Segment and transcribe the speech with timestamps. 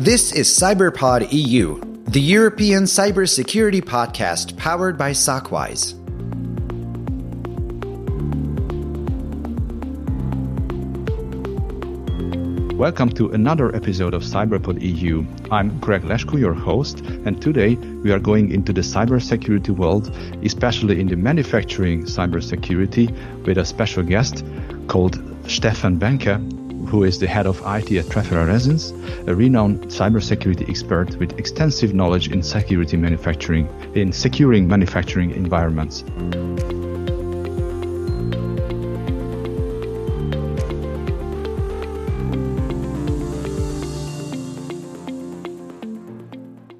[0.00, 5.94] This is CyberPod EU, the European cybersecurity podcast powered by SOCWISE.
[12.74, 15.26] Welcome to another episode of CyberPod EU.
[15.50, 21.00] I'm Greg Lesku, your host, and today we are going into the cybersecurity world, especially
[21.00, 23.10] in the manufacturing cybersecurity,
[23.44, 24.44] with a special guest
[24.86, 25.18] called
[25.48, 26.57] Steffen Behnke,
[26.88, 28.92] who is the head of IT at Prefere Resins,
[29.28, 36.02] a renowned cybersecurity expert with extensive knowledge in security manufacturing, in securing manufacturing environments.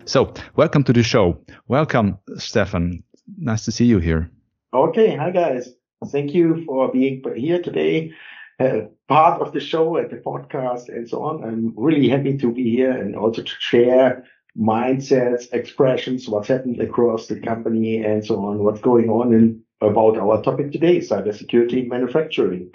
[0.06, 1.38] So, welcome to the show.
[1.66, 3.02] Welcome, Steffen.
[3.36, 4.30] Nice to see you here.
[4.72, 5.68] Okay, hi guys.
[6.10, 8.12] Thank you for being here today,
[8.58, 11.42] uh, part of the show and the podcast and so on.
[11.42, 14.24] I'm really happy to be here and also to share
[14.58, 20.18] mindsets, expressions, what's happened across the company and so on, what's going on in about
[20.18, 22.70] our topic today, cybersecurity manufacturing.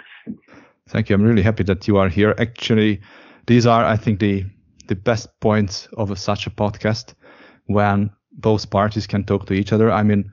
[0.88, 1.14] Thank you.
[1.14, 2.34] I'm really happy that you are here.
[2.38, 3.00] Actually,
[3.46, 4.44] these are, I think, the
[4.86, 7.14] the best points of a, such a podcast
[7.66, 9.90] when both parties can talk to each other.
[9.90, 10.30] I mean,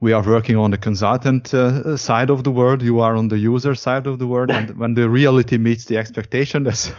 [0.00, 2.82] we are working on the consultant uh, side of the world.
[2.82, 5.96] You are on the user side of the world, and when the reality meets the
[5.96, 6.92] expectation, that's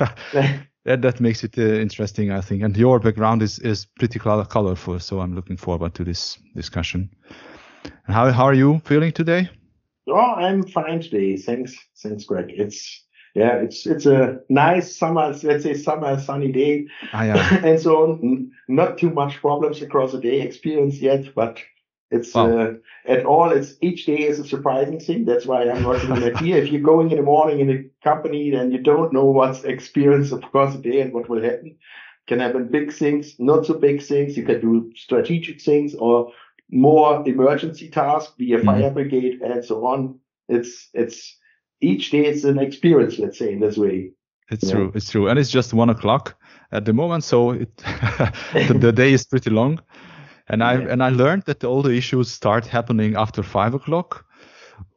[0.85, 2.63] that that makes it uh, interesting, I think.
[2.63, 7.09] And your background is is pretty colorful, so I'm looking forward to this discussion.
[8.07, 9.49] And how how are you feeling today?
[10.07, 11.37] Oh, I'm fine today.
[11.37, 12.45] Thanks, thanks, Greg.
[12.49, 13.03] It's
[13.35, 17.55] yeah, it's it's a nice summer, let's say summer sunny day, Ah, yeah.
[17.65, 18.51] and so on.
[18.67, 21.59] Not too much problems across the day experience yet, but
[22.11, 22.57] it's Wow.
[22.57, 22.73] uh,
[23.07, 23.51] at all.
[23.51, 25.25] It's each day is a surprising thing.
[25.25, 26.57] That's why I'm working on it here.
[26.57, 30.31] If you're going in the morning in a company, then you don't know what's experienced
[30.33, 31.77] across the day and what will happen.
[32.27, 34.37] Can happen big things, not so big things.
[34.37, 36.31] You can do strategic things or
[36.71, 38.65] more emergency tasks, be a Mhm.
[38.65, 40.19] fire brigade and so on.
[40.49, 41.37] It's it's
[41.81, 44.11] each day is an experience, let's say in this way.
[44.49, 44.71] It's Yeah.
[44.75, 44.91] true.
[44.95, 45.27] It's true.
[45.27, 46.35] And it's just one o'clock
[46.71, 47.75] at the moment, so it
[48.67, 49.79] the, the day is pretty long.
[50.47, 50.91] And I Yeah.
[50.91, 54.25] and I learned that all the issues start happening after five o'clock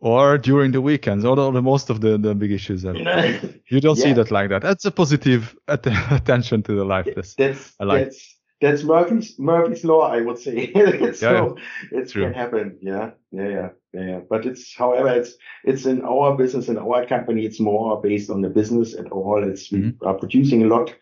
[0.00, 1.24] or during the weekends.
[1.24, 2.84] Although the most of the, the big issues
[3.70, 4.62] you don't see that like that.
[4.62, 7.08] That's a positive att- attention to the life.
[7.14, 10.72] That's, That's I like- that's that's Murphy's Murphy's law, I would say.
[11.14, 11.56] so
[11.92, 12.24] it True.
[12.24, 12.76] can happen.
[12.82, 14.20] Yeah, yeah, yeah, yeah, yeah.
[14.28, 17.44] But it's however it's it's in our business in our company.
[17.46, 19.44] It's more based on the business at all.
[19.44, 19.94] It's we Mhm.
[20.02, 20.92] are producing a lot.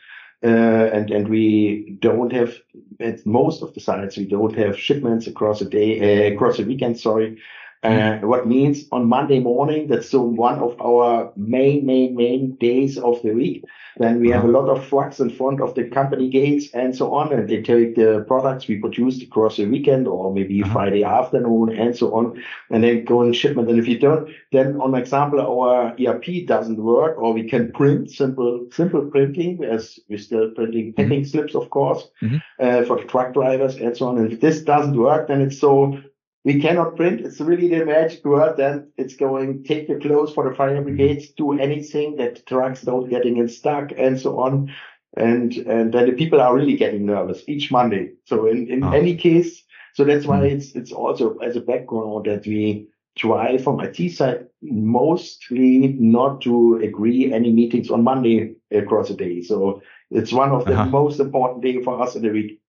[0.44, 2.54] Uh, and and we don't have
[3.00, 6.62] at most of the sites we don't have shipments across a day uh, across a
[6.64, 6.98] weekend.
[6.98, 7.40] Sorry,
[7.86, 12.98] uh, what means on Monday morning that's so one of our main main main days
[12.98, 13.64] of the week.
[13.98, 17.14] Then we have a lot of trucks in front of the company gates and so
[17.14, 20.72] on, and they take the products we produced across the weekend or maybe Uh-huh.
[20.74, 22.24] Friday afternoon and so on,
[22.70, 23.70] and then go in shipment.
[23.70, 28.10] And if you don't, then on example, our ERP doesn't work, or we can print
[28.10, 32.38] simple simple printing as we're still printing packing slips, of course, Mhm.
[32.64, 34.18] uh, for the truck drivers and so on.
[34.18, 35.98] And if this doesn't work, then it's so
[36.46, 37.20] we cannot print.
[37.22, 38.56] It's really the magic word.
[38.58, 42.82] Then it's going take your clothes for the fire brigades, do anything that the trucks
[42.82, 44.72] don't getting in stuck and so on.
[45.16, 48.12] And and then the people are really getting nervous each Monday.
[48.26, 48.92] So in, in Ah.
[48.92, 49.64] any case,
[49.94, 54.46] so that's why it's it's also as a background that we try from IT side
[54.62, 59.42] mostly not to agree any meetings on Monday across the day.
[59.42, 60.90] So it's one of the Uh-huh.
[61.00, 62.60] most important day for us in the week.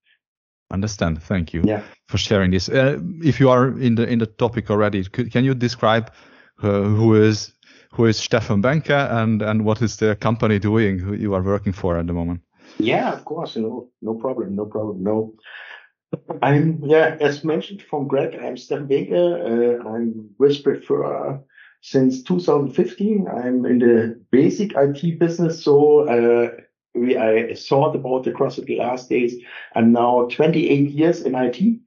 [0.70, 1.22] Understand.
[1.22, 1.82] Thank you Yeah.
[2.08, 2.68] for sharing this.
[2.68, 6.10] Uh, if you are in the in the topic already, could, can you describe
[6.62, 7.54] uh, who is
[7.94, 11.72] who is Steffen Behnke and and what is the company doing who you are working
[11.72, 12.40] for at the moment?
[12.78, 13.56] Yeah, of course.
[13.56, 14.56] No, no problem.
[14.56, 15.02] No problem.
[15.02, 15.34] No.
[16.42, 19.12] I'm, yeah, as mentioned from Greg, I'm Steffen Behnke.
[19.12, 21.40] Uh, I'm with Prefere
[21.80, 23.26] since 2015.
[23.28, 25.62] I'm in the basic IT business.
[25.62, 26.50] So, uh,
[26.98, 29.34] we, I thought about the across the last days.
[29.74, 31.80] I'm now 28 years in IT.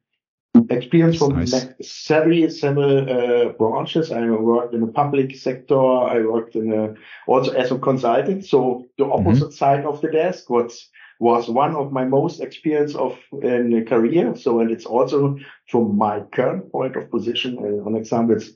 [0.70, 1.66] Experience from Nice.
[1.82, 4.12] several, several, uh, branches.
[4.12, 5.80] I worked in the public sector.
[5.80, 6.94] I worked in a,
[7.26, 8.46] also as a consultant.
[8.46, 10.90] So the opposite side of the desk, was
[11.22, 14.36] was one of my most experience of in career.
[14.36, 15.38] So, and it's also
[15.68, 18.50] from my current point of position, uh, an example, it's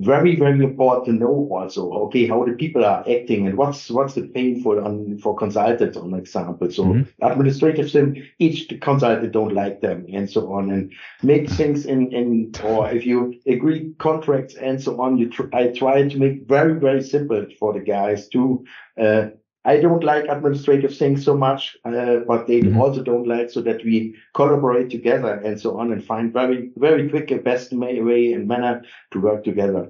[0.00, 4.14] very, very important to know also, okay, how the people are acting and what's, what's
[4.14, 6.70] the painful on for consultants, on example.
[6.70, 7.06] So Mhm.
[7.20, 10.92] administrative thing, each consultant don't like them and so on and
[11.22, 15.68] make things in, in, or if you agree contracts and so on, you tr- I
[15.68, 18.64] try to make very, very simple for the guys to,
[19.00, 19.28] uh,
[19.68, 22.80] I don't like administrative things so much, uh, but they Mhm.
[22.80, 27.04] also don't like so that we collaborate together and so on and find very, very
[27.12, 28.82] quick a best way and manner
[29.12, 29.84] to work together.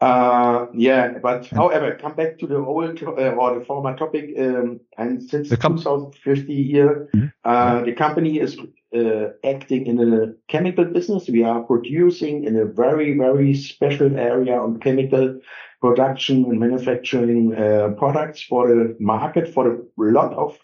[0.00, 4.26] Uh, yeah, but however, come back to the old uh, or the former topic.
[4.38, 7.32] Um, and since The com- 2050 year, Mhm.
[7.44, 8.56] uh, the company is
[9.00, 11.28] uh, acting in a chemical business.
[11.28, 15.38] We are producing in a very, very special area on chemical
[15.80, 20.58] production and manufacturing uh, products for the market, for a lot of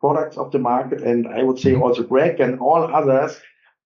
[0.00, 1.02] products of the market.
[1.02, 3.40] And I would say also Greg and all others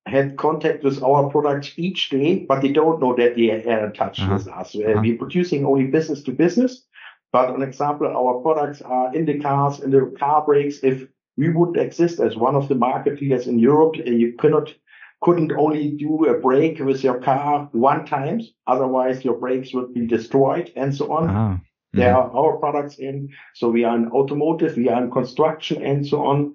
[0.06, 3.92] had contact with our products each day, but they don't know that they are in
[3.92, 4.34] touch Uh-huh.
[4.34, 4.75] with us.
[4.75, 5.00] Uh, Uh-huh.
[5.02, 6.84] We're producing only business to business.
[7.32, 10.76] But an example, our products are in the cars, in the car brakes.
[10.82, 14.72] If we would exist as one of the market leaders in Europe, uh, you cannot
[15.20, 20.06] couldn't only do a brake with your car one times, otherwise your brakes would be
[20.06, 21.29] destroyed and so on.
[21.29, 21.61] Ah.
[21.94, 23.31] There are our products in.
[23.55, 26.53] So we are in automotive, we are in construction and so on.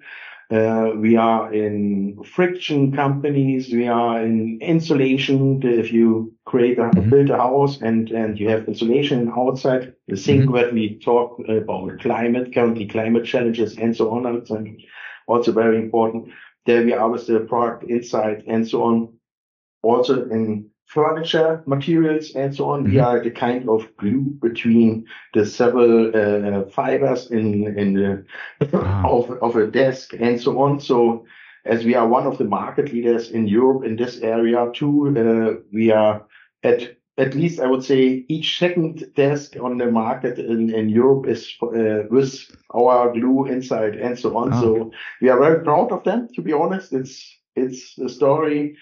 [0.50, 5.60] Uh, we are in friction companies, we are in insulation.
[5.64, 7.10] If you create a, Mhm.
[7.10, 10.54] build a house and, and you have insulation outside, the thing Mhm.
[10.54, 14.52] that we talk about climate, currently climate challenges and so on, it's
[15.26, 16.28] also very important.
[16.66, 19.08] There we are with the product inside and so on.
[19.82, 22.84] Also in furniture materials and so on.
[22.84, 23.04] We Mhm.
[23.06, 28.24] are the kind of glue between the several uh, fibers in in the
[28.72, 29.08] Ah.
[29.08, 30.80] of of a desk and so on.
[30.80, 31.24] So
[31.64, 35.60] as we are one of the market leaders in Europe in this area too, uh,
[35.72, 36.22] we are
[36.62, 36.80] at
[37.16, 41.52] at least I would say each second desk on the market in, in Europe is
[41.62, 42.34] uh, with
[42.74, 44.52] our glue inside and so on.
[44.52, 44.60] Ah.
[44.60, 44.90] So
[45.20, 46.28] we are very proud of them.
[46.34, 48.76] To be honest, it's it's a story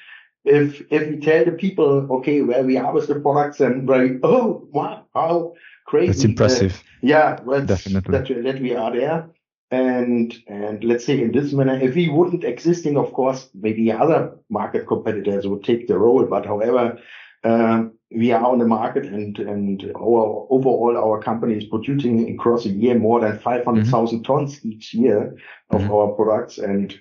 [0.44, 4.19] if if we tell the people okay where we are with the products and very
[4.23, 5.55] oh wow how
[5.87, 6.82] crazy That's uh, impressive.
[7.02, 8.19] yeah well Definitely.
[8.19, 9.31] that, that we are there
[9.70, 14.37] and and let's say in this manner if we wouldn't existing of course maybe other
[14.50, 16.99] market competitors would take the role but however
[17.44, 22.66] um, we are on the market and and our overall our company is producing across
[22.66, 25.36] a year more than 500,000 tons each year
[25.70, 25.90] of Mhm.
[25.90, 26.94] our products and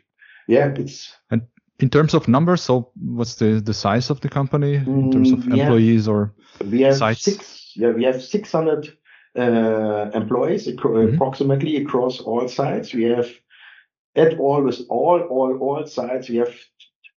[0.48, 1.42] yeah it's and
[1.82, 5.40] In terms of numbers, so what's the, the size of the company in terms of
[5.40, 5.64] Mm, yeah.
[5.64, 6.34] employees or
[6.72, 7.24] We have sites?
[7.24, 7.74] six.
[7.76, 8.88] Yeah, we have 600
[9.36, 11.14] uh, employees Mhm.
[11.16, 12.94] approximately across all sites.
[12.94, 13.28] We have
[14.16, 16.30] at all with all all all sites.
[16.30, 16.54] We have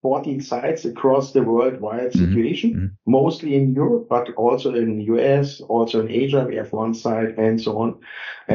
[0.05, 2.19] 14 sites across the worldwide Mhm.
[2.23, 2.89] situation, Mhm.
[3.19, 6.41] mostly in Europe, but also in US, also in Asia.
[6.49, 7.89] We have one site and so on,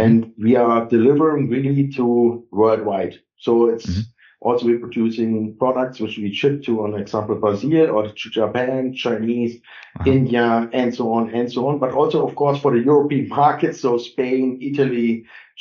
[0.03, 0.15] and
[0.47, 2.05] we are delivering really to
[2.61, 3.15] worldwide.
[3.47, 4.05] So it's Mhm.
[4.47, 5.33] also we're producing
[5.63, 9.55] products which we ship to, on example, Brazil or to Japan, Chinese,
[9.97, 10.13] Uh-huh.
[10.17, 10.47] India,
[10.81, 11.75] and so on and so on.
[11.85, 15.11] But also, of course, for the European markets, so Spain, Italy,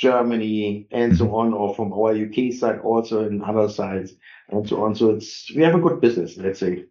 [0.05, 4.09] Germany, and so on, or from our UK side, also in other sides,
[4.51, 4.95] and so on.
[4.95, 6.85] So it's we have a good business, let's say.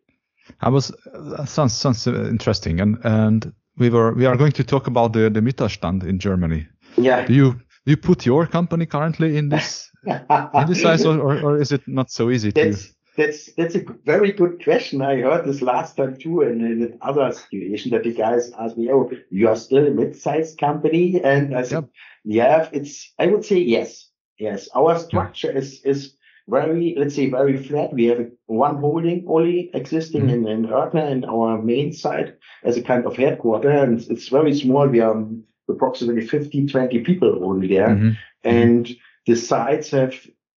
[0.60, 4.64] I was that sounds sounds uh, interesting, and and we were we are going to
[4.64, 6.66] talk about the the Mittelstand in Germany.
[6.96, 7.26] Yeah.
[7.26, 11.40] Do you do you put your company currently in this in this size, or, or,
[11.40, 12.64] or is it not so easy to?
[12.64, 15.02] That's that's that's a very good question.
[15.02, 18.88] I heard this last time too and in other situation that the guys asked me,
[18.90, 21.90] "Oh, you are still a mid-sized company?" And I said, Yep.
[22.24, 24.68] "Yeah, it's." I would say yes, yes.
[24.74, 26.14] Our structure is is
[26.48, 27.92] very, let's say, very flat.
[27.92, 30.32] We have one holding only existing Mhm.
[30.34, 30.64] in in
[31.14, 34.86] in our main site as a kind of headquarter, and it's, it's very small.
[34.88, 35.16] We are
[35.68, 37.88] approximately 15, 20 people only there.
[37.88, 38.16] Mhm.
[38.44, 38.88] And
[39.26, 40.14] the sites have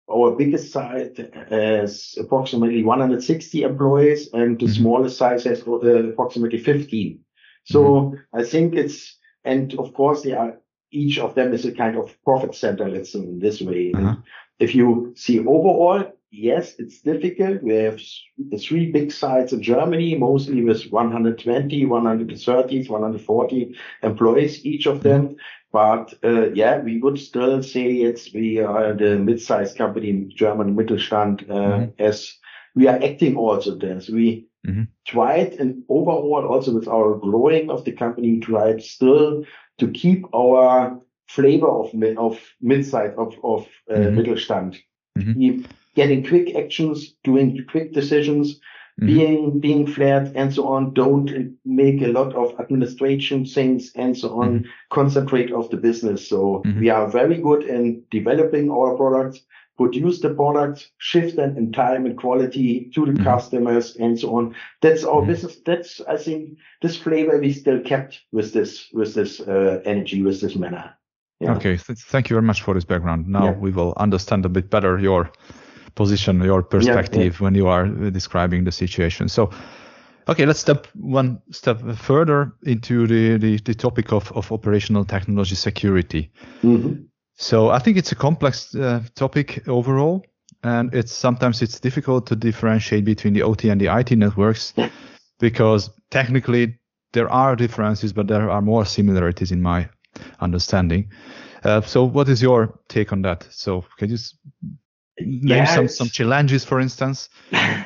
[0.09, 1.17] our biggest site
[1.49, 4.75] has approximately 160 employees, and the Mhm.
[4.77, 7.19] smallest size has uh, approximately 15.
[7.63, 10.57] So I think it's, and of course, they are
[10.93, 12.89] each of them is a kind of profit center.
[12.89, 13.93] Let's say in this way.
[13.95, 14.15] Uh-huh.
[14.61, 17.63] If you see overall, yes, it's difficult.
[17.63, 18.21] We have s-
[18.61, 25.35] three big sites in Germany, mostly with 120, 130, 140 employees, each of them.
[25.73, 30.75] But uh, yeah, we would still say it's we are the mid-sized company in German
[30.75, 31.93] Mittelstand uh, Mhm.
[31.99, 32.37] as
[32.75, 34.01] we are acting also there.
[34.01, 34.87] So we Mhm.
[35.05, 39.43] tried and overall also with our growing of the company tried still
[39.79, 40.99] to keep our
[41.35, 44.15] flavor of mid of mid-size of of uh, Mhm.
[44.15, 44.75] Mittelstand.
[45.17, 45.65] Mhm.
[45.95, 48.59] Getting quick actions, doing quick decisions,
[48.99, 49.05] Mhm.
[49.11, 50.93] being being flat and so on.
[50.93, 51.29] Don't
[51.65, 54.49] make a lot of administration things and so on.
[54.59, 54.65] Mhm.
[54.89, 56.27] Concentrate of the business.
[56.27, 56.79] So Mhm.
[56.79, 59.39] we are very good in developing our products,
[59.77, 63.23] produce the products, shift them in time and quality to the Mhm.
[63.23, 64.53] customers and so on.
[64.81, 65.55] That's our business.
[65.65, 70.39] That's I think this flavor we still kept with this with this uh, energy with
[70.41, 70.85] this manner.
[71.41, 71.55] Yeah.
[71.55, 73.27] Okay, Th- thank you very much for this background.
[73.27, 73.57] Now yeah.
[73.57, 75.31] we will understand a bit better your
[75.95, 79.27] position, your perspective yeah, when you are describing the situation.
[79.27, 79.49] So,
[80.27, 85.55] okay, let's step one step further into the, the, the topic of, of operational technology
[85.55, 86.31] security.
[86.63, 87.03] Mm-hmm.
[87.33, 90.23] So I think it's a complex uh, topic overall,
[90.63, 94.73] and it's sometimes it's difficult to differentiate between the OT and the IT networks
[95.39, 96.77] because technically
[97.13, 99.89] there are differences, but there are more similarities in my
[100.39, 101.09] understanding.
[101.63, 103.47] Uh, so, what is your take on that?
[103.51, 104.17] So, can you
[105.19, 105.75] name yes.
[105.75, 107.29] some some challenges, for instance,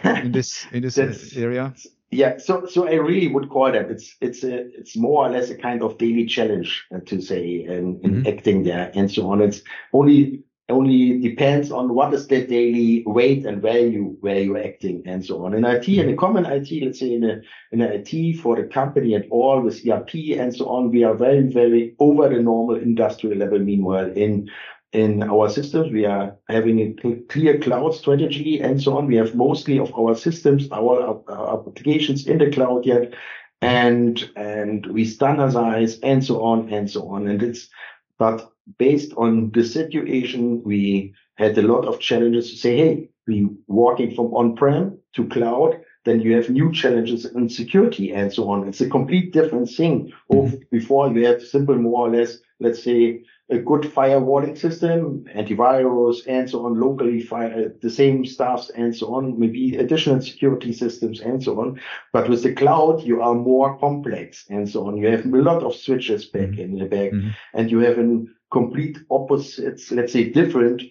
[0.03, 0.97] in this in this
[1.35, 1.73] area?
[2.11, 5.49] Yeah, so so I really would call that it's it's a it's more or less
[5.49, 8.27] a kind of daily challenge uh, to say in, in mm-hmm.
[8.27, 9.41] acting there and so on.
[9.41, 15.03] It's only only depends on what is the daily weight and value where you're acting
[15.05, 15.53] and so on.
[15.53, 17.41] In IT, in a common IT, let's say in a
[17.71, 21.13] in a IT for the company and all with ERP and so on, we are
[21.13, 23.59] very, very over the normal industrial level.
[23.59, 24.49] Meanwhile, in
[24.91, 29.07] in our systems, we are having a clear cloud strategy and so on.
[29.07, 33.13] We have mostly of our systems, our, our applications in the cloud yet,
[33.61, 37.27] and and we standardize and so on and so on.
[37.27, 37.69] And it's
[38.17, 43.47] but based on the situation, we had a lot of challenges to say, hey, we
[43.67, 48.67] walking from on-prem to cloud, then you have new challenges in security and so on.
[48.67, 50.11] It's a complete different thing.
[50.31, 50.57] Mm-hmm.
[50.71, 56.49] Before you had simple, more or less, let's say, a good firewalling system, antivirus, and
[56.49, 61.43] so on, locally fire, the same stuffs and so on, maybe additional security systems and
[61.43, 61.79] so on.
[62.11, 64.97] But with the cloud, you are more complex and so on.
[64.97, 66.61] You have a lot of switches back mm-hmm.
[66.61, 67.29] in the back, mm-hmm.
[67.53, 70.81] and you have a complete opposites, let's say different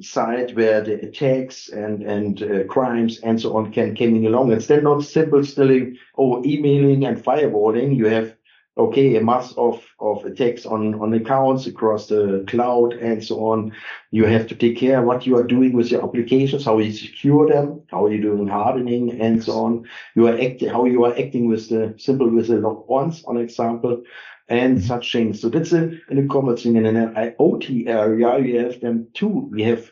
[0.00, 4.52] side where the attacks and and uh, crimes and so on can coming along.
[4.52, 7.96] It's then not simple stealing or emailing and firewalling.
[7.96, 8.37] You have
[8.78, 13.72] okay, a mass of, of attacks on, on accounts across the cloud and so on.
[14.12, 17.48] You have to take care what you are doing with your applications, how you secure
[17.48, 19.88] them, how you're doing hardening and so on.
[20.14, 24.02] You are acting, how you are acting with the simple with the once, on example,
[24.48, 24.86] and mm-hmm.
[24.86, 25.40] such things.
[25.40, 26.76] So that's a, an e-commerce thing.
[26.76, 29.48] And in an IoT area, you have them too.
[29.50, 29.90] We have,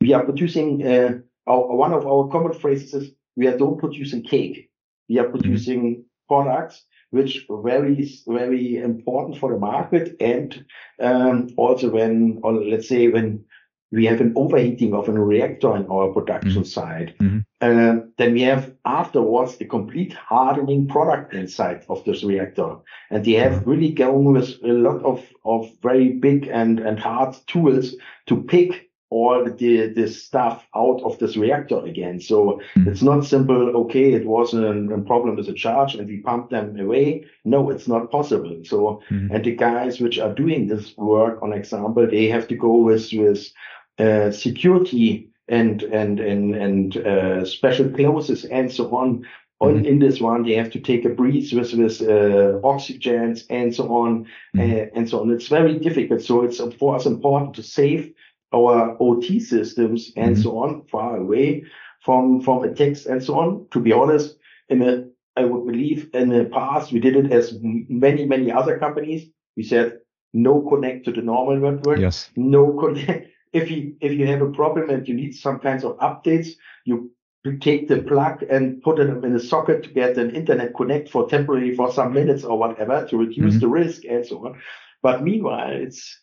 [0.00, 4.22] we are producing, uh, our, one of our common phrases is we are don't producing
[4.22, 4.70] cake.
[5.10, 5.32] We are mm-hmm.
[5.32, 10.64] producing products which very very important for the market and
[11.00, 13.44] um, also when or let's say when
[13.92, 16.62] we have an overheating of a reactor in our production mm-hmm.
[16.62, 17.14] side.
[17.20, 17.40] Mm-hmm.
[17.60, 22.76] Uh, then we have afterwards a complete hardening product inside of this reactor.
[23.10, 23.70] And they have mm-hmm.
[23.70, 27.94] really gone with a lot of, of very big and, and hard tools
[28.26, 32.18] to pick all the, the stuff out of this reactor again.
[32.18, 32.86] So mm.
[32.86, 36.48] it's not simple, okay, it was a, a, problem with the charge and we pump
[36.48, 37.26] them away.
[37.44, 38.62] No, it's not possible.
[38.64, 39.30] So, mm.
[39.30, 43.12] and the guys which are doing this work, on example, they have to go with,
[43.12, 43.52] with,
[43.98, 49.26] uh, security and, and, and, and, uh, special clauses and so on.
[49.62, 49.86] Mm.
[49.86, 53.84] in this one, they have to take a breath with, with, uh, oxygens and so
[53.94, 54.26] on,
[54.56, 54.60] mm.
[54.60, 55.30] uh, and so on.
[55.30, 56.22] It's very difficult.
[56.22, 58.12] So it's, of course, important to save
[58.54, 60.42] our OT systems and mm-hmm.
[60.42, 61.64] so on far away
[62.04, 63.66] from, from attacks and so on.
[63.70, 64.36] To be honest,
[64.68, 68.78] in the, I would believe in the past, we did it as many, many other
[68.78, 69.28] companies.
[69.56, 69.98] We said
[70.32, 71.98] no connect to the normal network.
[71.98, 72.30] Yes.
[72.36, 73.28] No connect.
[73.52, 76.50] If you, if you have a problem and you need some kinds of updates,
[76.84, 77.12] you
[77.44, 81.08] you take the plug and put it in a socket to get an internet connect
[81.08, 83.58] for temporary for some minutes or whatever to reduce mm-hmm.
[83.58, 84.60] the risk and so on.
[85.02, 86.18] But meanwhile, it's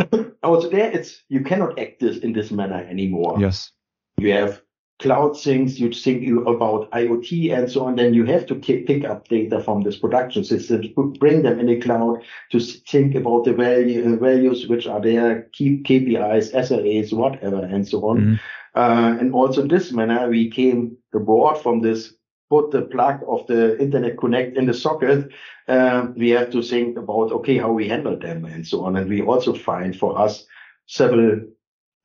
[0.42, 3.36] also there it's you cannot act this in this manner anymore.
[3.38, 3.72] Yes.
[4.18, 4.60] You have
[4.98, 9.28] cloud things, you think about IoT and so on, then you have to pick up
[9.28, 10.88] data from this production systems,
[11.18, 15.48] bring them in the cloud to think about the value, uh, values which are there,
[15.52, 18.18] keep KPIs, SLAs, whatever, and so on.
[18.18, 18.34] Mm-hmm.
[18.74, 22.14] Uh, and also in this manner, we came abroad from this
[22.50, 25.30] put the plug of the internet connect in the socket,
[25.68, 28.96] um, we have to think about, okay, how we handle them and so on.
[28.96, 30.46] And we also find for us
[30.86, 31.40] several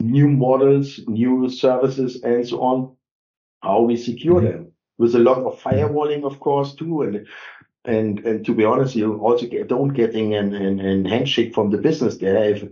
[0.01, 2.95] new models, new services and so on,
[3.61, 4.51] how we secure mm-hmm.
[4.51, 7.03] them with a lot of firewalling, of course, too.
[7.03, 7.27] And,
[7.85, 11.69] and, and to be honest, you also get, don't getting an, an, an handshake from
[11.69, 12.43] the business there.
[12.43, 12.63] If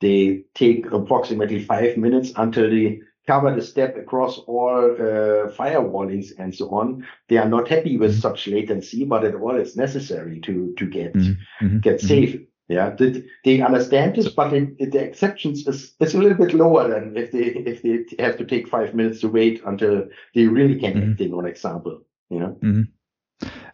[0.00, 6.54] they take approximately five minutes until the cover the step across all uh, firewallings and
[6.54, 7.06] so on.
[7.28, 8.20] They are not happy with mm-hmm.
[8.20, 11.64] such latency, but at all it's necessary to to get mm-hmm.
[11.64, 11.78] mm-hmm.
[11.80, 12.06] get mm-hmm.
[12.06, 12.40] safe.
[12.68, 16.54] Yeah, they, they understand this, but it, it, the exceptions is, is a little bit
[16.54, 20.46] lower than if they if they have to take five minutes to wait until they
[20.46, 21.10] really can mm-hmm.
[21.10, 22.00] act in one example.
[22.30, 22.84] You know.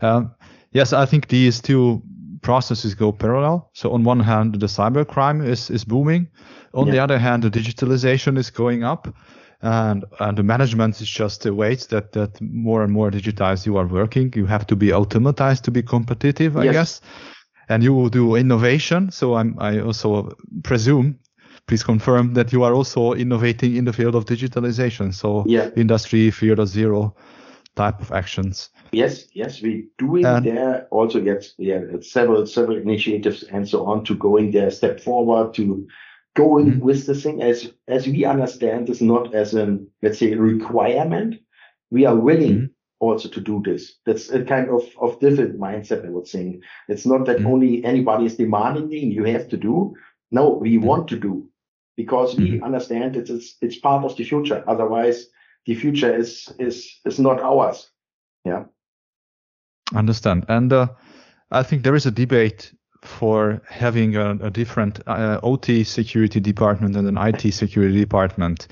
[0.01, 0.35] Um,
[0.73, 2.03] yes, I think these two
[2.47, 3.57] processes go parallel.
[3.73, 6.29] So on one hand, the cybercrime is is booming.
[6.73, 6.93] On yeah.
[6.93, 9.09] the other hand, the digitalization is going up.
[9.63, 13.79] And, and the management is just a wait that, that more and more digitized you
[13.79, 14.33] are working.
[14.37, 16.73] You have to be automatized to be competitive, I yes.
[16.75, 17.01] guess.
[17.69, 19.11] And you will do innovation.
[19.11, 20.31] So I'm, I also
[20.63, 21.19] presume
[21.67, 25.13] please confirm that you are also innovating in the field of digitalization.
[25.13, 25.71] So yeah.
[25.77, 27.13] industry 4.0
[27.75, 28.71] type of actions.
[28.97, 34.05] Yes, yes, we doing and, there also get yeah several several initiatives and so on
[34.05, 35.87] to going there step forward to
[36.35, 36.81] going mm-hmm.
[36.81, 41.35] with the thing as as we understand this not as an let's say requirement.
[41.91, 42.75] We are willing mm-hmm.
[43.01, 43.97] also to do this.
[44.07, 46.07] That's a kind of of different mindset.
[46.07, 47.53] I would say it's not that mm-hmm.
[47.53, 49.95] only anybody is demanding you have to do.
[50.31, 50.87] No, we mm-hmm.
[50.87, 51.51] want to do
[51.99, 52.65] because we mm-hmm.
[52.65, 54.65] understand it's, it's it's part of the future.
[54.67, 55.27] Otherwise,
[55.67, 57.91] the future is is is not ours.
[58.47, 58.65] Yeah.
[59.95, 60.45] Understand.
[60.49, 60.89] And uh,
[61.51, 66.97] I think there is a debate for having a, a different uh, OT security department
[66.97, 68.69] and an IT security department.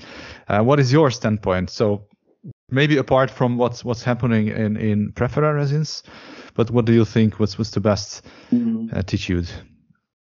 [0.47, 1.69] Uh, what is your standpoint?
[1.69, 2.05] So
[2.69, 6.03] maybe apart from what's what's happening in in Prefere Resins,
[6.53, 8.93] but what do you think What's was the best mm.
[8.93, 9.49] attitude?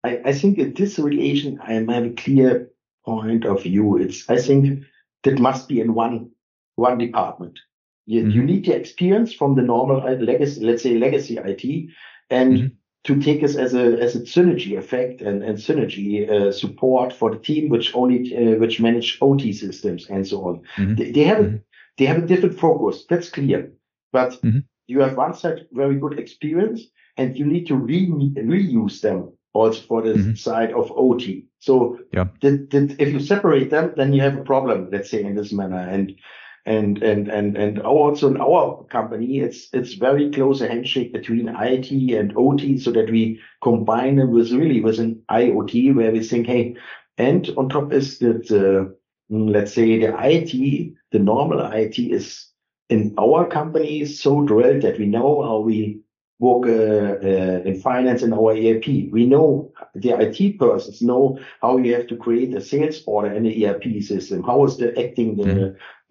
[0.04, 2.70] I, I think in this relation I have a clear
[3.06, 3.98] point of view.
[3.98, 4.84] It's I think
[5.24, 6.32] that must be in one
[6.76, 7.60] one department.
[8.06, 8.32] You, mm-hmm.
[8.32, 11.90] you need the experience from the normal uh, legacy, let's say legacy IT,
[12.30, 12.68] and mm-hmm.
[13.04, 17.32] to take us as a as a synergy effect and and synergy uh, support for
[17.32, 20.62] the team which only uh, which manage OT systems and so on.
[20.78, 20.96] Mm-hmm.
[20.96, 21.58] They, they, have a, mm-hmm.
[21.98, 23.06] they have a different focus.
[23.08, 23.72] That's clear,
[24.12, 24.60] but mm-hmm.
[24.88, 26.82] you have one side very good experience,
[27.18, 30.34] and you need to re- reuse them also for the mm-hmm.
[30.34, 31.46] side of OT.
[31.60, 32.26] So yeah.
[32.42, 35.80] if you separate them, then you have a problem, let's say in this manner.
[35.80, 36.16] And
[36.66, 42.34] and and also in our company, it's it's very close a handshake between IT and
[42.38, 46.76] OT, so that we combine them with really with an IoT, where we think, hey,
[47.18, 48.94] and on top is that uh,
[49.30, 52.48] let's say the IT, the normal IT is
[52.90, 56.02] in our company so drilled that we know how we
[56.40, 58.88] work uh, uh, in finance in our ERP.
[59.12, 63.44] We know the IT persons know how you have to create a sales order in
[63.44, 64.44] the ERP system.
[64.44, 65.38] How is the acting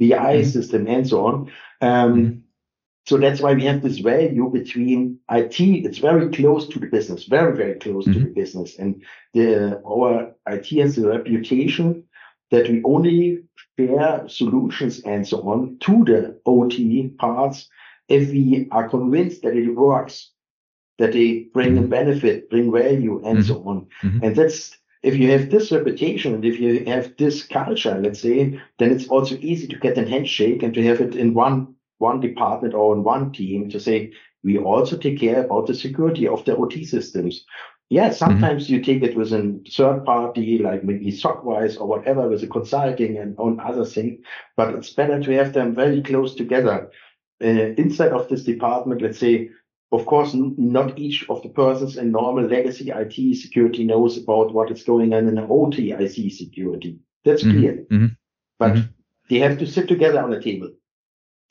[0.01, 0.11] the.
[0.11, 0.51] BI mm-hmm.
[0.51, 1.53] system and so on.
[1.81, 2.39] Um, mm-hmm.
[3.07, 5.61] so that's why we have this value between IT.
[5.61, 8.13] It's very close to the business, very very close mm-hmm.
[8.15, 9.03] to the business, and
[9.35, 12.05] the our IT has a reputation
[12.51, 13.45] that we only
[13.79, 17.69] share solutions and so on to the OT parts
[18.09, 20.33] if we are convinced that it works,
[20.99, 23.47] that they bring a benefit, bring value, and mm-hmm.
[23.47, 23.87] so on.
[24.03, 24.25] Mm-hmm.
[24.25, 28.61] And that's if you have this reputation and if you have this culture, let's say,
[28.79, 32.21] then it's also easy to get a handshake and to have it in one one
[32.21, 34.11] department or in one team to say
[34.43, 37.45] we also take care about the security of the OT systems.
[37.91, 38.15] Yeah, mm-hmm.
[38.15, 38.75] sometimes mm-hmm.
[38.75, 43.19] you take it with a third party, like maybe SOCWISE or whatever, with a consulting
[43.19, 44.21] and on other things.
[44.57, 46.91] But it's better to have them very close together
[47.43, 49.51] uh, inside of this department, let's say,
[49.93, 54.71] of course, not each of the persons in normal legacy IT security knows about what
[54.71, 56.99] is going on in OT IT security.
[57.25, 57.59] That's mm-hmm.
[57.59, 57.73] clear.
[57.91, 58.07] Mm-hmm.
[58.59, 58.91] But mm-hmm.
[59.29, 60.71] they have to sit together on a table.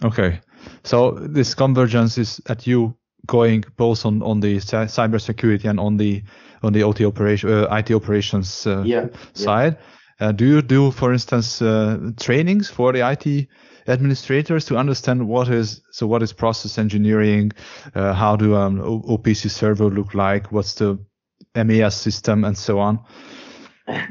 [0.03, 0.39] Okay.
[0.83, 2.95] So this convergence is at you
[3.27, 6.23] going both on, on the cyber security and on the
[6.63, 9.77] on the OT operation uh, IT operations uh, yeah, side.
[10.19, 10.27] Yeah.
[10.27, 13.47] Uh, do you do, for instance, uh, trainings for the IT
[13.87, 17.51] administrators to understand what is so what is process engineering,
[17.95, 20.99] uh, how do um, OPC server look like, what's the
[21.55, 22.99] MES system, and so on.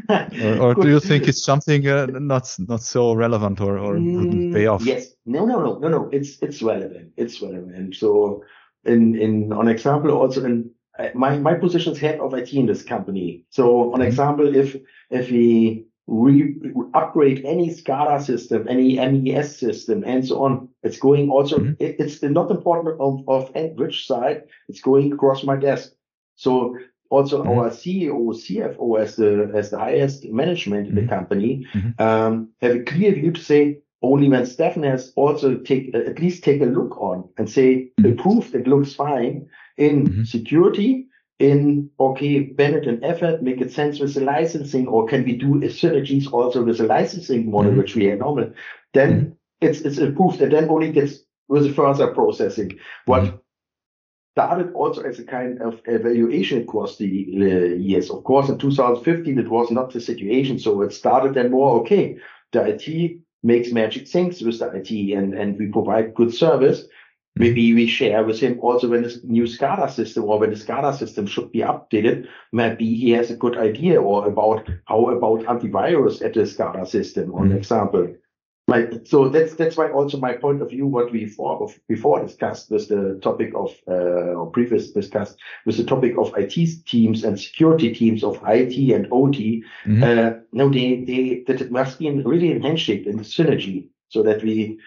[0.09, 4.55] or, or do you think it's something uh, not not so relevant or, or wouldn't
[4.55, 4.85] pay off?
[4.85, 6.09] Yes, no, no, no, no, no.
[6.13, 7.13] It's it's relevant.
[7.17, 7.95] It's relevant.
[7.95, 8.43] So,
[8.85, 12.67] in in on example, also in uh, my my position is head of IT in
[12.67, 13.45] this company.
[13.51, 14.09] So, on mm-hmm.
[14.09, 14.77] example, if
[15.11, 16.57] if we we
[16.95, 20.71] upgrade any SCADA system, any MES system, and so on.
[20.83, 21.73] It's going also, mm-hmm.
[21.79, 25.93] it, it's not important of, of which side, it's going across my desk.
[26.37, 26.79] So
[27.11, 27.51] also mm-hmm.
[27.51, 31.11] our CEO, CFO as the, as the highest management in the mm-hmm.
[31.11, 32.03] company, mm-hmm.
[32.03, 36.43] um, have a clear view to say, only when Steffen has also take, at least
[36.43, 41.08] take a look on and say, approved, it looks fine in security,
[41.39, 45.55] in, okay, Bennett and effort, make it sense with the licensing, or can we do
[45.63, 47.81] synergies also with the licensing model, mm-hmm.
[47.81, 48.53] which we are normal?
[48.93, 49.33] Then mm-hmm.
[49.61, 52.79] it's, it's approved and then only gets with the further processing.
[53.05, 53.37] What mm-hmm.
[54.35, 58.11] started also as a kind of evaluation across the uh, years.
[58.11, 60.59] Of course, in 2015, it was not the situation.
[60.59, 62.17] So it started then more, okay,
[62.51, 66.87] the IT makes magic things with the IT and, and we provide good service.
[67.39, 70.97] Maybe we share with him also when this new SCADA system or when the SCADA
[70.99, 72.27] system should be updated.
[72.53, 77.35] Maybe he has a good idea or about how about antivirus at the SCADA system,
[77.35, 77.57] on Mhm.
[77.57, 78.09] example.
[78.69, 82.71] Like, so that's that's why also my point of view what we before before discussed
[82.71, 87.41] was the topic of uh, or previous discussed was the topic of IT teams and
[87.41, 89.65] security teams of IT and OT.
[89.87, 90.03] Mhm.
[90.03, 94.23] Uh, no, they they that it must be in, really a handshake and synergy so
[94.23, 94.79] that we.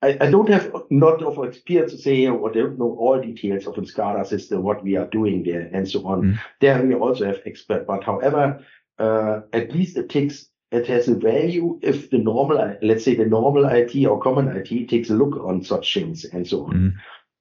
[0.00, 3.82] I, I don't have not of experience to say don't know all details of the
[3.82, 6.22] SCADA system, what we are doing there, and so on.
[6.22, 6.40] Mm.
[6.60, 8.64] There we also have expert, but however,
[8.98, 13.24] uh, at least it takes it has a value if the normal, let's say the
[13.24, 16.72] normal IT or common IT takes a look on such things and so on.
[16.72, 16.92] Mhm.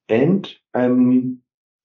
[0.10, 1.40] And um,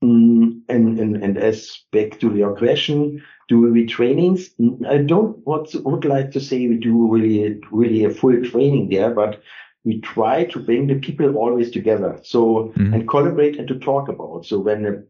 [0.05, 4.51] mm, and, and and as back to your question, do we trainings?
[4.61, 8.89] Mm, I don't what would like to say we do really really a full training
[8.91, 9.43] there, but
[9.85, 12.19] we try to bring the people always together.
[12.23, 12.95] So Mhm.
[12.95, 14.47] and collaborate and to talk about.
[14.47, 15.03] So when a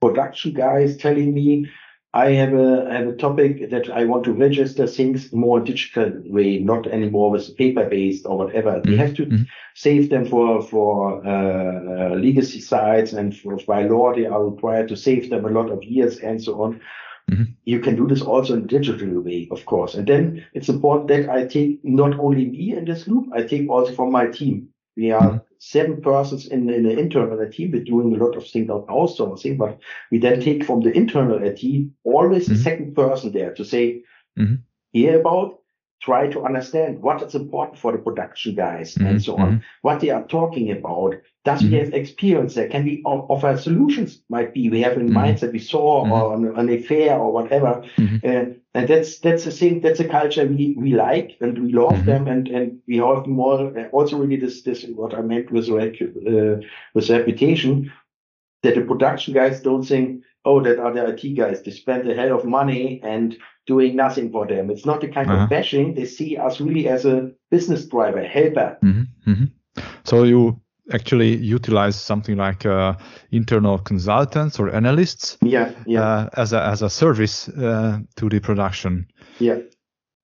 [0.00, 1.66] production guy is telling me
[2.14, 6.12] I have a I have a topic that I want to register things more digital
[6.26, 8.80] way, not anymore with paper based or whatever.
[8.84, 8.98] We Mhm.
[8.98, 9.46] have to Mhm.
[9.74, 14.96] save them for for uh, legacy sites and for, by law they are required to
[14.96, 16.80] save them a lot of years and so on.
[17.30, 17.54] Mhm.
[17.64, 19.94] You can do this also in a digital way, of course.
[19.94, 23.68] And then it's important that I take not only me in this loop, I take
[23.70, 24.68] also from my team.
[24.96, 25.42] We are Mhm.
[25.58, 27.68] seven persons in, in the internal IT.
[27.68, 29.78] We're doing a lot of things out outsourcing, but
[30.10, 32.64] we then take from the internal IT always the Mhm.
[32.68, 34.02] second person there to say,
[34.38, 34.58] Mhm.
[34.92, 35.58] hear about,
[36.04, 39.06] try to understand what is important for the production guys Mhm.
[39.10, 39.60] and so on, Mhm.
[39.82, 41.14] what they are talking about.
[41.44, 41.78] Does we Mhm.
[41.80, 42.68] have experience there?
[42.68, 44.10] Can we offer solutions?
[44.28, 45.12] Might be we have in Mhm.
[45.22, 46.12] mind that we saw Mhm.
[46.16, 47.72] or on, on a fair or whatever.
[47.98, 48.18] Mhm.
[48.30, 48.44] Uh,
[48.76, 49.80] and that's that's the thing.
[49.80, 53.60] That's a culture we we like and we love them and and we have more.
[53.92, 56.56] Also, really, this this what I meant with uh,
[56.94, 57.90] with reputation
[58.62, 61.62] that the production guys don't think, oh, that are the IT guys.
[61.62, 64.70] They spend a hell of money and doing nothing for them.
[64.70, 65.44] It's not the kind Uh-huh.
[65.44, 65.94] of bashing.
[65.94, 68.76] They see us really as a business driver, helper.
[68.82, 69.50] Mhm, mhm.
[70.04, 70.60] So you
[70.92, 72.94] actually utilize something like uh,
[73.30, 78.40] internal consultants or analysts Yeah, yeah, uh, as a as a service uh, to the
[78.40, 79.06] production.
[79.40, 79.58] yeah.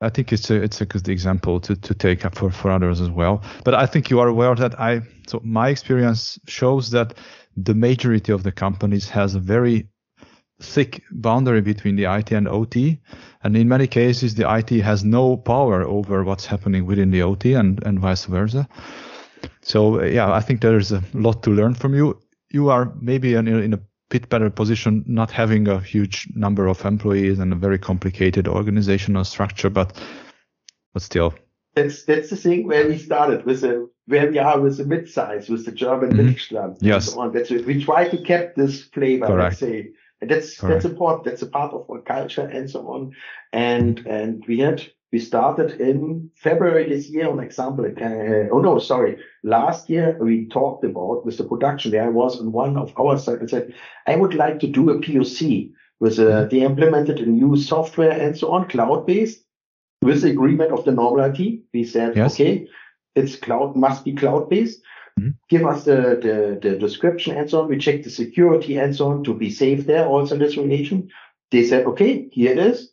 [0.02, 3.00] I think it's a it's a good example to, to take up for, for others
[3.02, 3.42] as well.
[3.64, 7.14] But I think you are aware that I so my experience shows that
[7.64, 9.88] the majority of the companies has a very
[10.60, 13.00] thick boundary between the IT and OT.
[13.42, 17.54] And in many cases the IT has no power over what's happening within the OT
[17.54, 18.68] and, and vice versa.
[19.62, 22.20] So yeah, I think there is a lot to learn from you.
[22.50, 26.84] You are maybe in, in a bit better position, not having a huge number of
[26.84, 29.98] employees and a very complicated organizational structure, but
[30.92, 31.32] but still.
[31.74, 35.48] That's that's the thing where we started with the where we are with the mid-size
[35.48, 36.34] with the German Mhm.
[36.34, 36.72] Mittelstand.
[36.78, 37.12] and Yes.
[37.12, 37.32] so on.
[37.32, 39.26] That's we try to keep this flavor.
[39.26, 39.50] Correct.
[39.52, 40.82] Let's say, and that's Correct.
[40.82, 41.24] that's important.
[41.24, 43.12] That's a part of our culture and so on.
[43.52, 47.28] And and we had we started in February this year.
[47.28, 51.90] On example, uh, oh no, sorry, last year we talked about with the production.
[51.90, 53.74] There I was on one of our sites and said
[54.06, 58.36] I would like to do a POC with uh, they implemented a new software and
[58.36, 59.44] so on, cloud based
[60.02, 62.34] with the agreement of the normal IT, we said, Yes.
[62.34, 62.66] okay,
[63.14, 64.82] it's cloud, must be cloud based.
[65.20, 65.34] Mhm.
[65.48, 67.68] Give us the, the, the description and so on.
[67.68, 71.10] We check the security and so on to be safe there also in this relation.
[71.50, 72.92] They said, okay, here it is.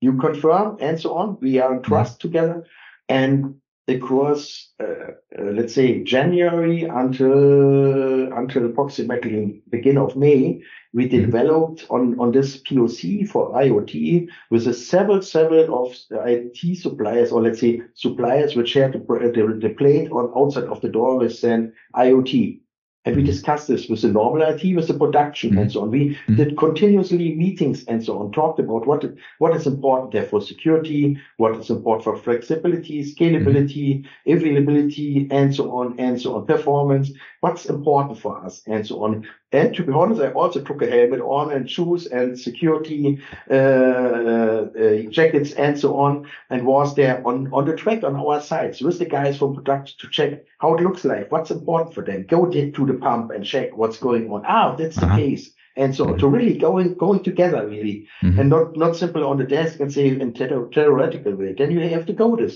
[0.00, 1.38] You confirm and so on.
[1.40, 2.66] We are in trust together.
[3.08, 3.56] And
[3.88, 10.60] across, uh, uh, let's say January until, until approximately beginning of May,
[10.92, 11.10] we Mhm.
[11.10, 17.42] developed on, on this POC for IoT with a several, several of IT suppliers, or
[17.42, 18.98] let's say suppliers which had the,
[19.34, 22.60] the, the plate on outside of the door with then IoT.
[23.06, 25.60] And we discussed this with the normal IT, with the production Mhm.
[25.60, 25.90] and so on.
[25.92, 26.36] We Mhm.
[26.36, 29.04] did continuously meetings and so on, talked about what,
[29.38, 35.70] what is important there for security, what is important for flexibility, scalability, availability, and so
[35.70, 37.12] on, and so on, performance,
[37.46, 39.26] what's important for us, and so on.
[39.52, 43.54] And to be honest, I also took a helmet on and shoes and security uh,
[43.54, 48.80] uh, jackets and so on, and was there on, on the track on our sides
[48.82, 52.26] with the guys from production to check how it looks like, what's important for them.
[52.28, 54.42] Go to the pump and check what's going on.
[54.46, 55.16] Ah, that's the Uh-huh.
[55.16, 55.52] case.
[55.76, 58.38] And so to really going going together really, Mhm.
[58.40, 61.52] and not not simply on the desk and say in theor- theoretical way.
[61.58, 62.54] Then you have to go this,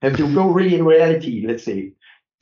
[0.00, 1.44] have to go really in reality.
[1.46, 1.92] Let's say.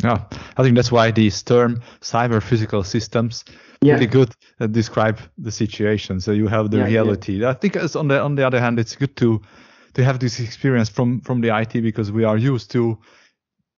[0.04, 0.18] Yeah,
[0.56, 3.44] I think that's why these term cyber physical systems
[3.82, 3.94] Yeah.
[3.94, 4.28] really good
[4.60, 6.20] uh, describe the situation.
[6.20, 7.00] So you have the Yeah, yeah.
[7.02, 7.44] reality.
[7.46, 9.40] I think as on the on the other hand, it's good to
[9.94, 12.96] to have this experience from from the IT because we are used to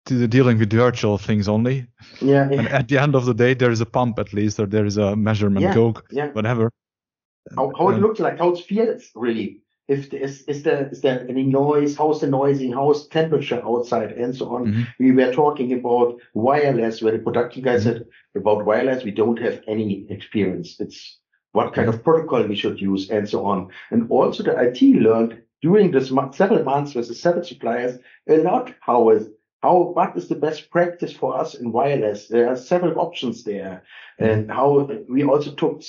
[0.05, 1.87] to dealing with virtual things only.
[2.21, 2.49] Yeah.
[2.51, 4.85] And at the end of the day, there is a pump at least, or there
[4.85, 6.27] is a measurement Yeah, go, yeah.
[6.33, 6.69] whatever.
[7.55, 9.62] how, how it looks like, how it feels really.
[9.87, 11.97] If there is, is there is there any noise?
[11.97, 12.71] How's the noisy?
[12.71, 14.65] How's temperature outside, and so on.
[14.65, 14.87] Mhm.
[14.99, 17.83] We were talking about wireless, where the production guy Mhm.
[17.83, 20.79] said about wireless, we don't have any experience.
[20.79, 21.19] It's
[21.51, 23.67] what kind of protocol we should use, and so on.
[23.91, 28.37] And also the IT learned during this month, several months with the several suppliers a
[28.37, 29.29] lot how is
[29.61, 32.27] how what is the best practice for us in wireless.
[32.27, 33.83] There are several options there,
[34.19, 35.81] and how we also took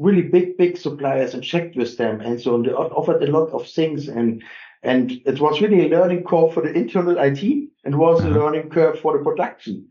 [0.00, 2.20] really big, big suppliers and checked with them.
[2.20, 2.62] And so on.
[2.62, 4.08] they offered a lot of things.
[4.08, 4.42] And,
[4.82, 7.42] and it was really a learning curve for the internal IT
[7.84, 8.38] and was a Uh-huh.
[8.38, 9.86] learning curve for the production.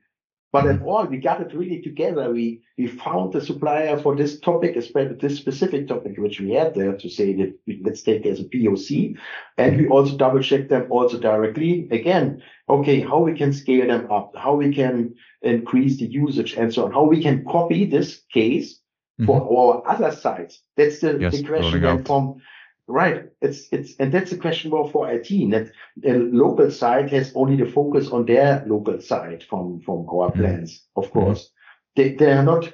[0.52, 2.32] But at all, we got it really together.
[2.32, 6.74] We, we found the supplier for this topic, especially this specific topic, which we had
[6.74, 9.16] there to say that we- let's take as a POC.
[9.60, 11.88] And we also double check them also directly.
[11.92, 16.74] Again, okay, how we can scale them up, how we can increase the usage and
[16.74, 18.82] so on, how we can copy this case
[19.26, 20.62] for our other sites.
[20.78, 21.22] That's the, Mm-hmm.
[21.22, 22.42] Yes, the question then from
[22.88, 23.26] right.
[23.42, 25.30] It's it's and that's the question more for IT.
[25.52, 25.72] That
[26.04, 30.36] a local site has only the focus on their local site from from our Mhm.
[30.36, 30.88] plans.
[30.96, 31.52] Of course,
[31.96, 32.72] they they are not.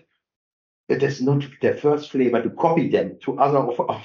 [0.88, 4.04] It is not their first flavor to copy them to other of, of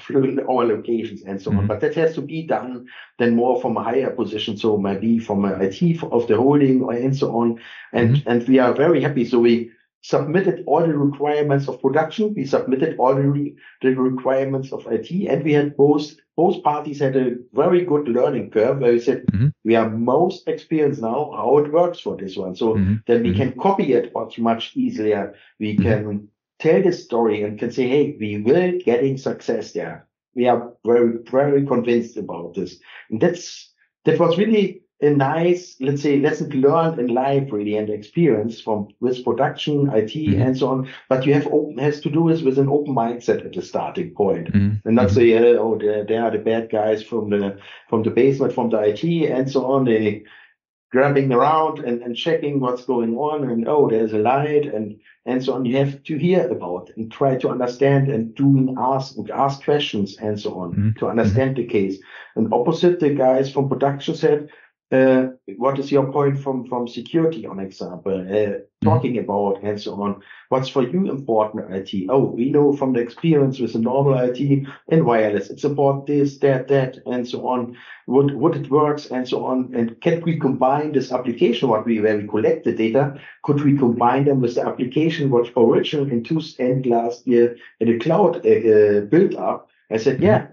[0.49, 1.65] our locations and so on.
[1.65, 1.67] Mhm.
[1.67, 2.87] But that has to be done
[3.19, 4.57] then more from a higher position.
[4.57, 7.59] So maybe from IT of the holding or and so on.
[7.93, 9.25] And and we are very happy.
[9.25, 9.69] So we
[10.01, 12.33] submitted all the requirements of production.
[12.33, 16.99] We submitted all the, re- the requirements of IT, and we had both both parties
[16.99, 19.53] had a very good learning curve where we said Mhm.
[19.63, 22.55] we are most experienced now how it works for this one.
[22.55, 23.03] So Mhm.
[23.05, 23.35] then we Mhm.
[23.37, 25.35] can copy it much much easier.
[25.59, 25.81] We Mhm.
[25.83, 26.27] can
[26.59, 30.07] tell the story and can say, hey, we will getting success there.
[30.35, 32.79] We are very very convinced about this,
[33.11, 33.71] and that's
[34.05, 38.87] that was really a nice, let's say, lesson learned in life, really, and experience from
[38.99, 40.41] with production, IT, Mhm.
[40.45, 40.87] and so on.
[41.09, 44.11] But you have open has to do this with an open mindset at the starting
[44.11, 44.81] point, Mhm.
[44.85, 45.13] and not Mhm.
[45.15, 47.57] say, oh, they they are the bad guys from the
[47.89, 49.85] from the basement, from the IT, and so on.
[49.85, 50.23] They
[50.91, 55.43] grabbing around and, and checking what's going on, and oh, there's a light, and and
[55.43, 55.65] so on.
[55.65, 60.39] You have to hear about and try to understand and do ask ask questions and
[60.39, 60.95] so on Mhm.
[60.99, 61.99] to understand the case.
[62.35, 64.49] And opposite, the guys from production said,
[64.91, 65.27] uh,
[65.57, 70.21] what is your point from, from security, on example, uh, talking about and so on.
[70.49, 72.07] What's for you important IT?
[72.09, 76.39] Oh, we know from the experience with the normal IT and wireless, it's about this,
[76.39, 77.77] that, that, and so on.
[78.05, 79.71] What, what it works and so on.
[79.73, 83.77] And can we combine this application, what we, where we collect the data, could we
[83.77, 88.45] combine them with the application, what original in two end last year in the cloud
[88.45, 89.69] uh, uh, built up?
[89.89, 90.47] I said, yeah,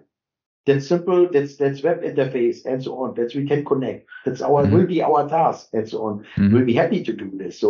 [0.69, 1.21] that's simple.
[1.35, 3.15] That's that's web interface and so on.
[3.17, 4.01] That's we can connect.
[4.25, 4.73] That's our Mhm.
[4.73, 6.15] will be our task and so on.
[6.37, 6.53] Mhm.
[6.53, 7.55] We'll be happy to do this.
[7.63, 7.69] So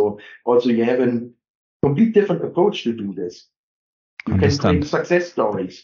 [0.49, 1.09] also you have a
[1.85, 3.33] complete different approach to do this.
[4.27, 4.61] You Understand.
[4.61, 5.75] can create success stories.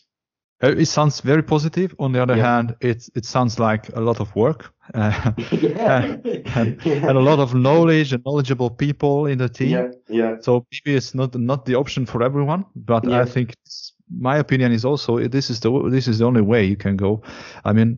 [0.63, 1.89] Uh, It sounds very positive.
[1.99, 2.45] On the other Yeah.
[2.55, 4.61] hand, it it sounds like a lot of work
[4.93, 6.17] uh, yeah.
[6.59, 7.07] and, yeah.
[7.09, 9.69] and a lot of knowledge and knowledgeable people in the team.
[9.69, 9.87] yeah,
[10.19, 13.03] yeah, So maybe it's not not the option for everyone, but.
[13.05, 16.63] I think it's- my opinion is also this is the this is the only way
[16.65, 17.21] you can go.
[17.63, 17.97] I mean,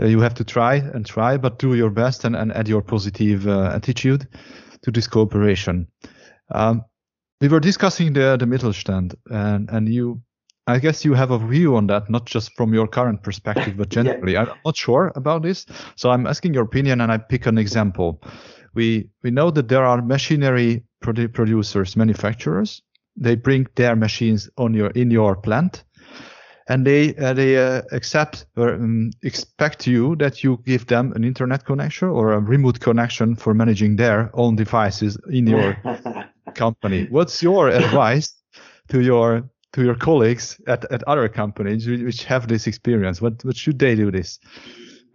[0.00, 2.82] uh, you have to try and try, but do your best and, and add your
[2.82, 4.26] positive uh, attitude
[4.82, 5.86] to this cooperation.
[6.54, 6.82] Um,
[7.40, 10.20] we were discussing the the Mittelstand, and and you,
[10.66, 13.92] I guess you have a view on that, not just from your current perspective, but
[13.96, 14.02] Yeah.
[14.02, 14.36] generally.
[14.36, 18.20] I'm not sure about this, so I'm asking your opinion, and I pick an example.
[18.74, 22.82] We we know that there are machinery produ- producers, manufacturers.
[23.20, 25.84] They bring their machines on your in your plant,
[26.68, 31.24] and they uh, they uh, accept or um, expect you that you give them an
[31.24, 35.76] internet connection or a remote connection for managing their own devices in your
[36.54, 37.06] company.
[37.10, 38.34] What's your advice
[38.88, 43.20] to your to your colleagues at, at other companies which have this experience?
[43.20, 44.38] What what should they do this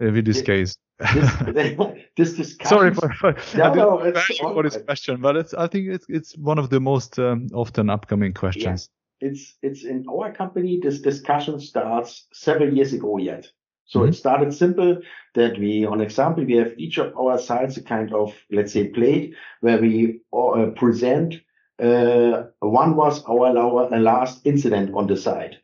[0.00, 0.44] with this Yeah.
[0.44, 0.76] case?
[1.14, 1.30] this,
[2.16, 2.76] this discussion.
[2.78, 6.06] Sorry for, for, No, I no, it's for this question, but it's I think it's
[6.08, 8.88] it's one of the most um, often upcoming questions.
[9.20, 13.44] it's it's in our company this discussion starts several years ago yet
[13.86, 14.08] so Mhm.
[14.08, 14.96] it started simple
[15.34, 18.88] that we on example we have each of our sites a kind of let's say
[18.88, 21.34] plate where we uh, present
[21.82, 25.54] uh, one was our, our last incident on the site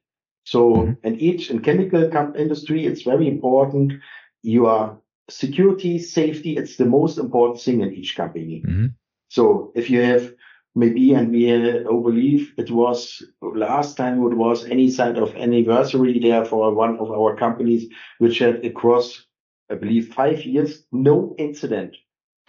[0.45, 0.97] so Mhm.
[1.05, 2.03] and each in chemical
[2.37, 3.93] industry it's very important
[4.43, 8.95] your security safety it's the most important thing in each company Mhm.
[9.29, 10.33] so if you have
[10.77, 16.21] maybe, and we uh, believe it was last time it was any side of anniversary
[16.21, 19.27] there for one of our companies, which had across,
[19.69, 21.97] I believe, five years, no incident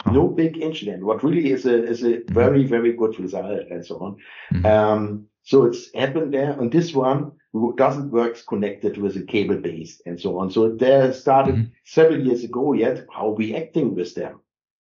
[0.06, 0.10] Oh.
[0.10, 1.04] No big incident.
[1.04, 2.34] What really is a is a mm-hmm.
[2.34, 4.16] very very good result and so on.
[4.52, 4.66] Mm-hmm.
[4.66, 7.32] Um, so it's happened there, and this one
[7.76, 10.50] doesn't work connected with a cable base and so on.
[10.50, 11.72] So there started mm-hmm.
[11.84, 12.72] several years ago.
[12.72, 14.40] Yet how we acting with them?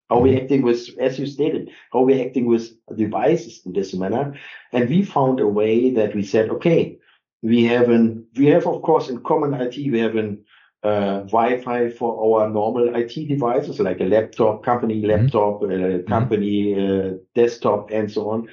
[0.08, 0.42] How we mm-hmm.
[0.42, 4.36] acting with, as you stated, how we acting with devices in this manner?
[4.72, 6.98] And we found a way that we said, okay,
[7.42, 10.44] we have an we have of course in common IT we have an
[10.82, 15.22] uh, Wi-Fi for our normal IT devices, like a laptop, company mm-hmm.
[15.22, 16.08] laptop, mm-hmm.
[16.08, 18.48] company uh, desktop, and so on.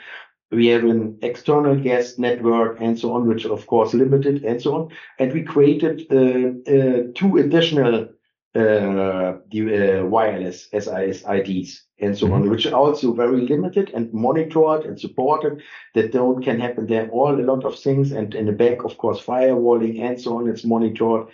[0.52, 4.76] We have an external guest network and so on, which of course limited and so
[4.76, 4.90] on.
[5.20, 8.08] And we created uh, uh two additional
[8.56, 12.34] uh, the, uh, wireless SSIDs and so mm-hmm.
[12.34, 15.62] on, which are also very limited and monitored and supported.
[15.94, 17.08] That don't can happen there.
[17.10, 20.50] All a lot of things, and in the back, of course, firewalling and so on.
[20.50, 21.28] It's monitored.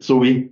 [0.00, 0.50] So we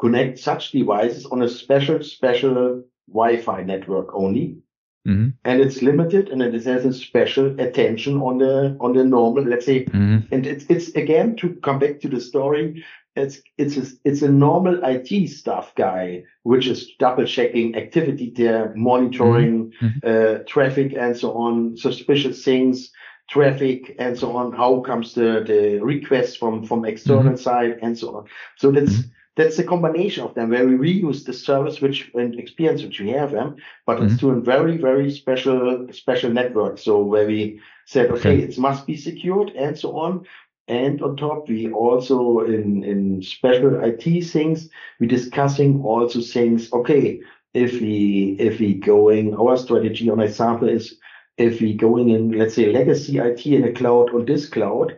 [0.00, 4.58] connect such devices on a special, special Wi-Fi network only.
[5.06, 5.30] Mm-hmm.
[5.44, 9.66] And it's limited and it has a special attention on the on the normal, let's
[9.66, 10.32] say, mm-hmm.
[10.32, 12.82] and it's it's again to come back to the story,
[13.16, 18.72] it's it's a, it's a normal IT stuff guy, which is double checking activity there,
[18.76, 19.98] monitoring mm-hmm.
[20.02, 22.90] uh, traffic and so on, suspicious things,
[23.28, 24.52] traffic and so on.
[24.52, 27.36] How comes the, the request from, from external mm-hmm.
[27.36, 28.24] side and so on.
[28.56, 29.08] So that's, mm-hmm.
[29.36, 33.10] That's a combination of them where we reuse the service which and experience which we
[33.10, 34.30] have them, but it's mm-hmm.
[34.30, 36.78] to a very, very special, special network.
[36.78, 40.24] So where we said, okay, okay, it must be secured and so on.
[40.68, 44.70] And on top, we also in, in special IT things,
[45.00, 47.20] we discussing also things, okay,
[47.52, 50.96] if we, if we going, our strategy on example is
[51.36, 54.96] if we going in, let's say, legacy IT in a cloud or this cloud,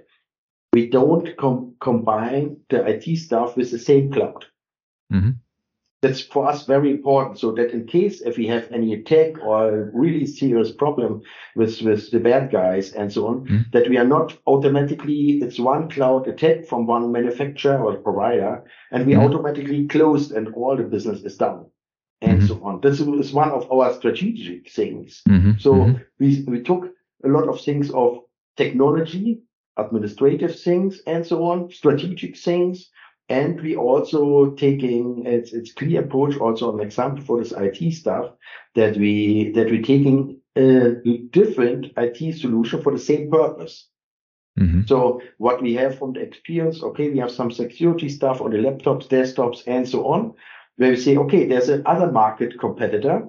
[0.77, 4.45] we don't com- combine the IT stuff with the same cloud.
[5.11, 5.31] Mm-hmm.
[6.03, 7.39] That's for us very important.
[7.39, 11.23] So that in case if we have any attack or really serious problem
[11.55, 13.71] with, with the bad guys and so on, mm-hmm.
[13.73, 18.63] that we are not automatically, it's one cloud attack from one manufacturer or provider,
[18.93, 19.25] and we mm-hmm.
[19.25, 21.65] automatically closed and all the business is done
[22.21, 22.49] and mm-hmm.
[22.49, 22.83] so on.
[22.83, 25.23] This is one of our strategic things.
[25.27, 25.53] Mm-hmm.
[25.59, 26.03] So mm-hmm.
[26.21, 26.85] we, we took
[27.25, 28.19] a lot of things of
[28.59, 29.41] technology,
[29.77, 32.91] administrative things, and so on, strategic things.
[33.29, 38.31] And we also taking it's it's clear approach also an example for this IT stuff
[38.75, 40.93] that we that we taking a
[41.31, 43.89] different IT solution for the same purpose.
[44.59, 44.83] Mm-hmm.
[44.87, 48.57] So what we have from the experience, okay, we have some security stuff on the
[48.57, 50.35] laptops, desktops, and so on
[50.77, 53.27] where we say, okay, there's another market competitor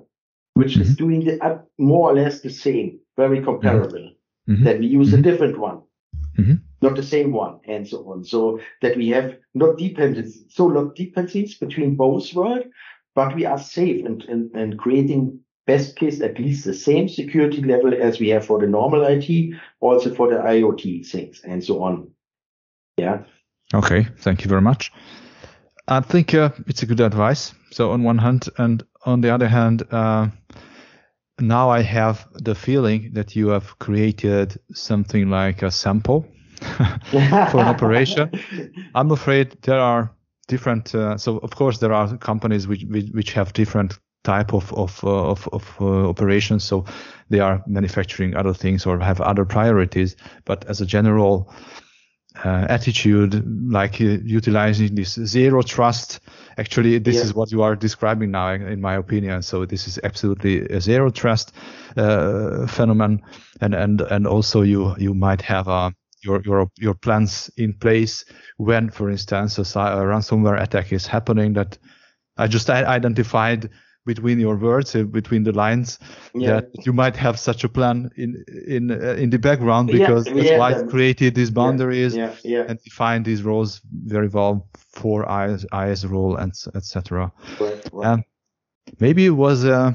[0.53, 0.81] which mm-hmm.
[0.81, 4.11] is doing the, uh, more or less the same, very comparable.
[4.49, 4.63] Mm-hmm.
[4.63, 5.23] Then we use a mm-hmm.
[5.23, 5.81] different one,
[6.37, 6.55] mm-hmm.
[6.81, 8.23] not the same one, and so on.
[8.23, 12.65] So that we have not dependencies, so not dependencies between both worlds,
[13.15, 17.61] but we are safe and, and, and creating best case at least the same security
[17.61, 21.83] level as we have for the normal IT, also for the IoT things and so
[21.83, 22.09] on.
[22.95, 23.23] Yeah.
[23.73, 24.07] Okay.
[24.17, 24.91] Thank you very much.
[25.87, 27.53] I think uh, it's a good advice.
[27.71, 30.27] So on one hand, and on the other hand, uh,
[31.39, 36.27] now I have the feeling that you have created something like a sample
[37.11, 38.31] for an operation.
[38.95, 40.11] I'm afraid there are
[40.47, 40.95] different.
[40.95, 45.29] Uh, so of course there are companies which which, have different type of of uh,
[45.29, 46.63] of, of uh, operations.
[46.63, 46.85] So
[47.29, 50.15] they are manufacturing other things or have other priorities.
[50.45, 51.53] But as a general
[52.43, 56.19] uh, attitude, like uh, utilizing this zero trust.
[56.57, 57.21] Actually, this yeah.
[57.21, 59.41] is what you are describing now, in my opinion.
[59.41, 61.53] So this is absolutely a zero trust
[61.95, 63.21] uh, phenomenon,
[63.61, 68.25] and and and also you you might have uh, your your your plans in place
[68.57, 71.53] when, for instance, a, a ransomware attack is happening.
[71.53, 71.77] That
[72.37, 73.69] I just identified
[74.07, 75.99] between your words, uh, between the lines,
[76.33, 76.53] yeah.
[76.53, 80.33] that you might have such a plan in in uh, in the background because yeah,
[80.33, 85.65] that's yeah, why it created these boundaries and defined these roles very well for IS,
[85.71, 87.31] IS role and etc.
[87.59, 88.07] Right, right.
[88.07, 88.23] Um,
[88.99, 89.93] maybe it was uh,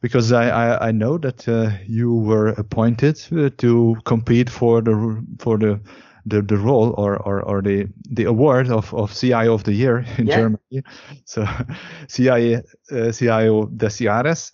[0.00, 5.24] because I, I, I know that uh, you were appointed uh, to compete for the
[5.38, 5.80] for the
[6.26, 10.04] the, the role or, or, or the, the award of, of CIO of the year
[10.18, 10.36] in yeah.
[10.36, 10.82] Germany.
[11.24, 11.46] So
[12.08, 14.52] CIO, uh, CIO des Jahres.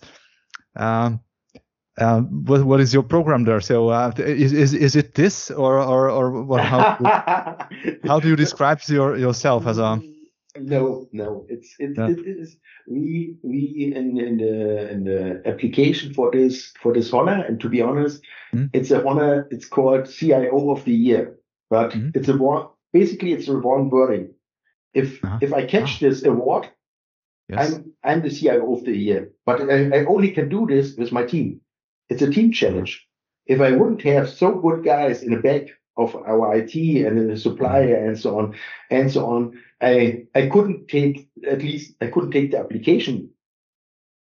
[0.75, 1.21] Um,
[1.97, 3.59] uh, what what is your program there?
[3.59, 6.97] So uh, is, is is it this or or or what, how
[8.05, 10.01] how do you describe your yourself as a
[10.59, 12.09] no no it's it, yeah.
[12.09, 12.57] it is
[12.87, 17.69] we we in in the in the application for this for this honor and to
[17.69, 18.21] be honest
[18.53, 18.69] mm.
[18.73, 21.37] it's a honor it's called CIO of the year
[21.71, 22.09] but mm-hmm.
[22.13, 22.37] it's a
[22.93, 24.33] basically it's a wrong wording.
[24.93, 25.39] If uh-huh.
[25.41, 26.09] if I catch uh-huh.
[26.09, 26.69] this award,
[27.51, 27.73] Yes.
[27.73, 31.11] I'm I'm the CIO of the year, but I, I only can do this with
[31.11, 31.59] my team.
[32.09, 33.05] It's a team challenge.
[33.45, 35.67] If I wouldn't have so good guys in the back
[35.97, 38.55] of our IT and in the supplier and so on
[38.89, 43.29] and so on, I I couldn't take at least I couldn't take the application.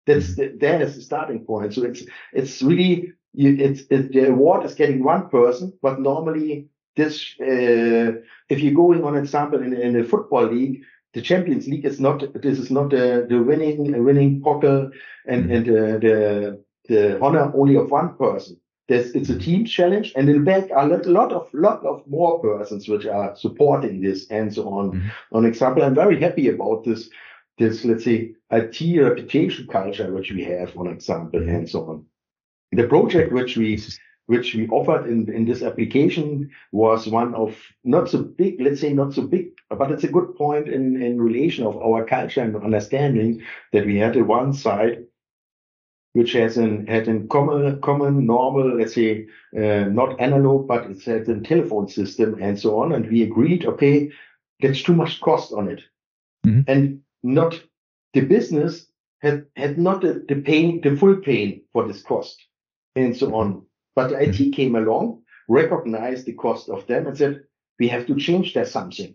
[0.06, 1.74] That's the, that is the starting point.
[1.74, 7.34] So it's it's really it's it, the award is getting one person, but normally this
[7.40, 8.12] uh,
[8.48, 10.82] if you're going on example in, in a football league,
[11.14, 14.90] the Champions League is not this is not the, the winning winning poker
[15.26, 18.60] and and uh, the the honor only of one person.
[18.88, 22.40] There's, it's a team challenge, and in back are a lot of lot of more
[22.40, 24.92] persons which are supporting this and so on.
[24.92, 25.36] Mm-hmm.
[25.36, 27.10] On example, I'm very happy about this
[27.58, 31.56] this let's say IT reputation culture which we have, on example, mm-hmm.
[31.56, 32.04] and so on.
[32.72, 33.82] The project which we
[34.26, 38.92] which we offered in, in this application was one of not so big, let's say
[38.92, 42.56] not so big, but it's a good point in, in relation of our culture and
[42.56, 45.04] understanding that we had a one side
[46.12, 51.04] which has an had a common common normal let's say uh, not analog but it's
[51.04, 52.92] had a telephone system and so on.
[52.92, 54.10] And we agreed okay
[54.60, 55.82] that's too much cost on it.
[56.46, 56.70] Mm-hmm.
[56.70, 57.60] and not
[58.14, 58.86] the business
[59.20, 62.40] had had not the, the pain the full pain for this cost
[62.94, 63.66] and so on
[63.96, 64.50] but the IT mm-hmm.
[64.50, 67.42] came along recognized the cost of them and said
[67.80, 69.14] we have to change that something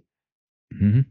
[0.73, 1.01] mm-hmm.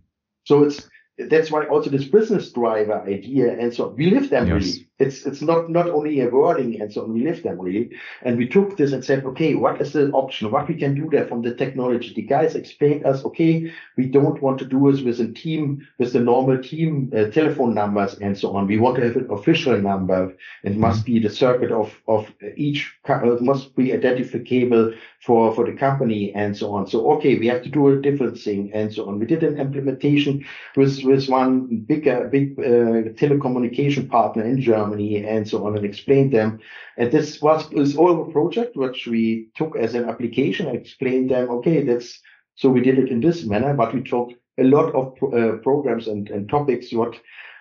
[0.44, 0.88] so it's
[1.28, 4.54] that's why also this business driver idea and so we live them yes.
[4.54, 4.89] really.
[5.00, 7.90] It's it's not not only a wording and so on, we live them really.
[8.22, 10.50] And we took this and said, okay, what is the option?
[10.50, 12.12] What we can do there from the technology?
[12.14, 16.12] The guys explained us, okay, we don't want to do this with a team, with
[16.12, 18.66] the normal team uh, telephone numbers and so on.
[18.66, 20.36] We want to have an official number.
[20.64, 24.92] It must be the circuit of of each uh, must be identifiable
[25.24, 26.86] for for the company and so on.
[26.86, 29.18] So okay, we have to do a different thing and so on.
[29.18, 30.44] We did an implementation
[30.76, 35.84] with with one big uh, big uh, telecommunication partner in Germany and so on, and
[35.84, 36.60] explained them.
[36.96, 40.66] And this was this all a project which we took as an application.
[40.66, 42.20] I explained them, okay, that's
[42.56, 46.08] so we did it in this manner, but we took a lot of uh, programs
[46.08, 47.16] and, and topics what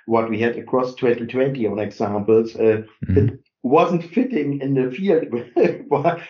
[0.05, 2.55] what we had across 2020 on examples.
[2.55, 3.17] Uh, mm-hmm.
[3.17, 5.27] It wasn't fitting in the field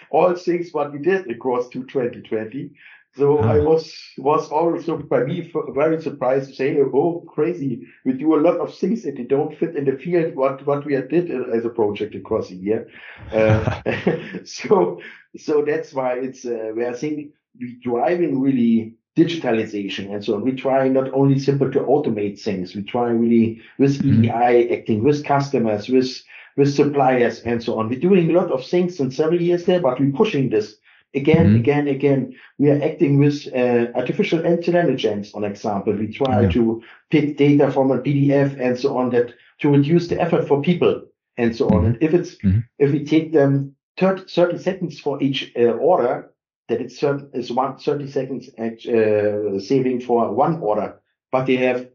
[0.11, 2.71] all things what we did across to 2020.
[3.17, 7.87] So I was was also by me very surprised to say, oh, crazy!
[8.05, 10.85] We do a lot of things that they don't fit in the field what what
[10.85, 12.87] we did as a project across a year.
[13.33, 13.81] Uh,
[14.45, 15.01] so
[15.37, 20.43] so that's why it's uh, we are saying we driving really digitalization and so on.
[20.43, 22.75] We try not only simply to automate things.
[22.75, 24.25] We try really with mm-hmm.
[24.25, 26.21] EDI acting with customers with
[26.57, 27.89] with suppliers and so on.
[27.89, 30.75] We're doing a lot of things in several years there, but we're pushing this
[31.15, 31.55] Again, mm-hmm.
[31.55, 35.93] again, again, we are acting with uh, artificial intelligence, on example.
[35.93, 36.49] We try yeah.
[36.49, 40.61] to pick data from a PDF and so on that to reduce the effort for
[40.61, 41.01] people
[41.37, 41.71] and so on.
[41.73, 41.85] Mm-hmm.
[41.85, 42.59] And if it's, mm-hmm.
[42.77, 46.31] if we take them 30, 30 seconds for each uh, order,
[46.67, 51.01] that it's certain, is one 30 seconds uh, saving for one order,
[51.31, 51.89] but they have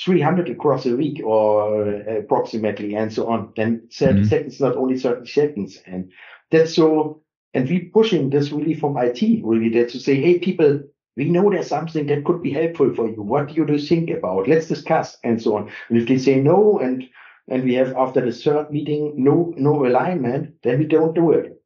[0.00, 4.24] 300 across a week or approximately and so on, then 30 mm-hmm.
[4.24, 5.78] seconds, not only 30 seconds.
[5.86, 6.10] And
[6.50, 7.22] that's so
[7.54, 10.80] and we pushing this really from IT, really there to say, hey, people,
[11.16, 13.22] we know there's something that could be helpful for you.
[13.22, 14.48] What do you think about?
[14.48, 15.70] Let's discuss and so on.
[15.88, 17.08] And if they say no, and
[17.48, 21.60] and we have after the third meeting no no alignment, then we don't do it.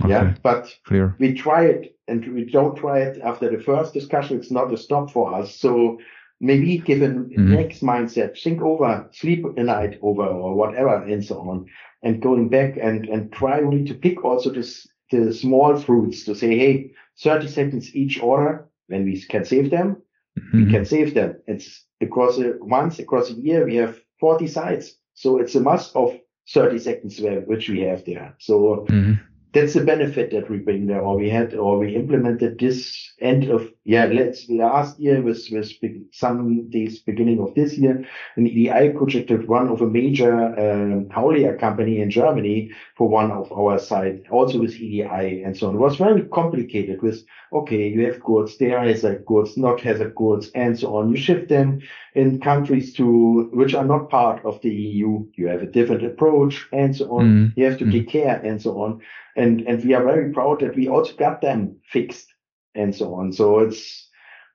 [0.00, 0.10] Okay.
[0.10, 1.14] Yeah, but Clear.
[1.18, 4.38] we try it, and we don't try it after the first discussion.
[4.38, 5.54] It's not a stop for us.
[5.54, 5.98] So
[6.40, 7.52] maybe given mm-hmm.
[7.52, 11.66] next mindset, think over, sleep a night over, or whatever, and so on,
[12.02, 16.34] and going back and and try really to pick also this the small fruits to
[16.34, 20.02] say, hey, 30 seconds each order, when we can save them,
[20.38, 20.64] mm-hmm.
[20.64, 21.36] we can save them.
[21.46, 24.92] It's across a once across a year, we have 40 sites.
[25.14, 26.18] So it's a must of
[26.52, 28.34] 30 seconds which we have there.
[28.38, 29.14] So mm-hmm
[29.54, 33.44] that's the benefit that we bring there, or we had, or we implemented this end
[33.44, 35.74] of yeah, let's last year with, was
[36.10, 38.06] some days beginning of this year,
[38.36, 43.30] an EDI project with one of a major um, haulier company in Germany for one
[43.30, 45.74] of our sites, also with EDI and so on.
[45.74, 50.50] It was very complicated with okay, you have goods, there hazard goods, not hazard goods,
[50.54, 51.10] and so on.
[51.10, 51.80] You shift them
[52.14, 55.26] in countries to which are not part of the EU.
[55.34, 57.24] You have a different approach, and so on.
[57.24, 57.52] Mm.
[57.56, 57.92] You have to mm.
[57.92, 59.02] take care, and so on
[59.36, 62.33] and and we are very proud that we also got them fixed
[62.74, 63.32] and so on.
[63.32, 64.08] So it's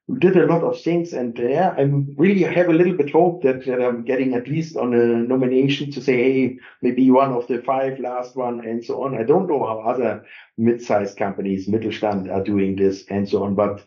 [0.07, 3.43] we did a lot of things, and yeah, I'm really have a little bit hope
[3.43, 7.45] that, that I'm getting at least on a nomination to say, hey, maybe one of
[7.47, 9.15] the five last one, and so on.
[9.15, 10.25] I don't know how other
[10.57, 13.85] mid-sized companies, Mittelstand, are doing this and so on, but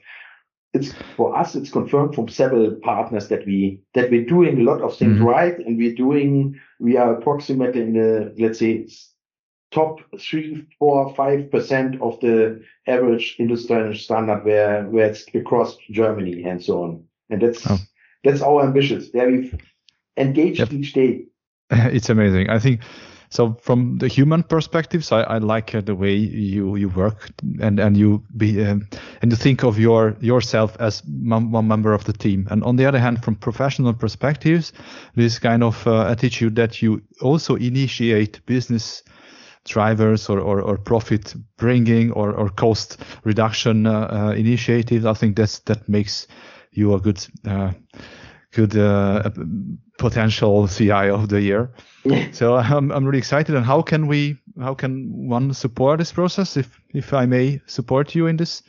[0.72, 4.80] it's for us, it's confirmed from several partners that we, that we're doing a lot
[4.80, 5.26] of things mm-hmm.
[5.26, 5.58] right.
[5.58, 8.86] And we're doing, we are approximately in the, let's say,
[9.72, 16.44] top three, four, five percent of the average industrial standard where, where it's across Germany
[16.44, 17.04] and so on.
[17.30, 17.78] And that's, oh.
[18.24, 19.10] that's our ambitions.
[19.12, 19.58] There we've
[20.16, 20.72] engaged yep.
[20.72, 21.24] each day.
[21.70, 22.50] It's amazing.
[22.50, 22.82] I think
[23.32, 27.30] so from the human perspectives, I, I like uh, the way you, you work
[27.62, 28.86] and, and you be um,
[29.22, 32.46] and you think of your yourself as one member of the team.
[32.50, 34.74] And on the other hand, from professional perspectives,
[35.14, 39.02] this kind of uh, attitude that you also initiate business
[39.64, 45.04] drivers or, or, or profit bringing or, or cost reduction uh, uh, initiatives.
[45.04, 46.26] I think that's that makes
[46.72, 47.72] you a good uh,
[48.52, 49.30] good uh,
[49.98, 51.70] potential CI of the year.
[52.32, 53.54] so I'm, I'm really excited.
[53.54, 56.56] And how can we, how can one support this process?
[56.56, 58.62] If, if I may support you in this?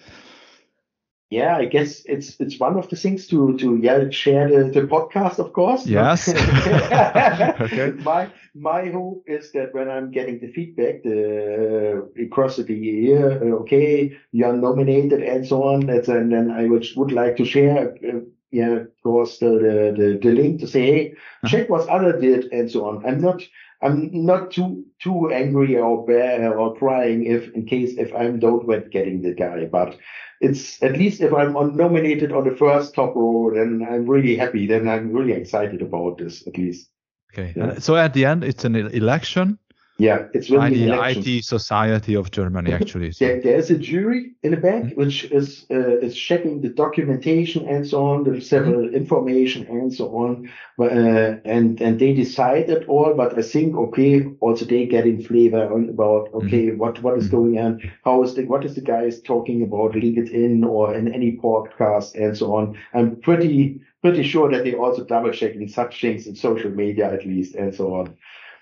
[1.33, 4.87] Yeah, I guess it's it's one of the things to to yeah share the, the
[4.87, 5.85] podcast, of course.
[5.87, 6.29] Yes.
[7.65, 7.91] okay.
[8.03, 13.61] My my hope is that when I'm getting the feedback the across the year, uh,
[13.61, 17.95] okay, you're nominated and so on, that's, and then I would would like to share
[18.07, 18.19] uh,
[18.53, 21.47] yeah, of course, the, the, the, the link to say, hey, uh-huh.
[21.47, 23.03] check what other did and so on.
[23.03, 23.41] I'm not,
[23.83, 28.65] I'm not too, too angry or bad or crying if, in case if I'm don't
[28.65, 29.97] wet getting the guy, but
[30.39, 34.35] it's at least if I'm on, nominated on the first top row, then I'm really
[34.35, 34.67] happy.
[34.67, 36.89] Then I'm really excited about this at least.
[37.33, 37.53] Okay.
[37.55, 37.79] Yeah.
[37.79, 39.59] So at the end, it's an election
[39.99, 43.11] yeah, it's really the IT Society of Germany, actually.
[43.11, 43.25] So.
[43.25, 44.99] there, there's a jury in the back mm-hmm.
[44.99, 48.95] which is uh, is checking the documentation and so on, the several mm-hmm.
[48.95, 53.13] information and so on, uh, and and they decide it all.
[53.13, 56.79] But I think okay, also they getting flavor on about okay, mm-hmm.
[56.79, 57.35] what what is mm-hmm.
[57.35, 61.37] going on, how is the what is the guys talking about LinkedIn or in any
[61.37, 62.75] podcast and so on.
[62.95, 67.25] I'm pretty pretty sure that they also double checking such things in social media at
[67.25, 68.17] least and so on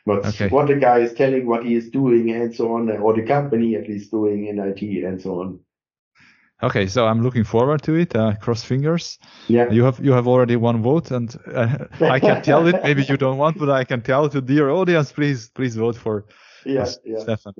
[0.06, 0.50] what okay.
[0.50, 3.76] what the guy is telling, what he is doing, and so on, or the company
[3.76, 5.60] at least doing in IT and so on.
[6.64, 8.16] Okay, so I'm looking forward to it.
[8.16, 9.18] Uh, cross fingers.
[9.48, 9.70] Yeah.
[9.72, 12.84] You have you have already one vote, and uh, I can tell it.
[12.84, 16.26] Maybe you don't want, but I can tell to dear audience, please please vote for
[16.66, 17.18] yeah, yeah.
[17.18, 17.54] Steffen.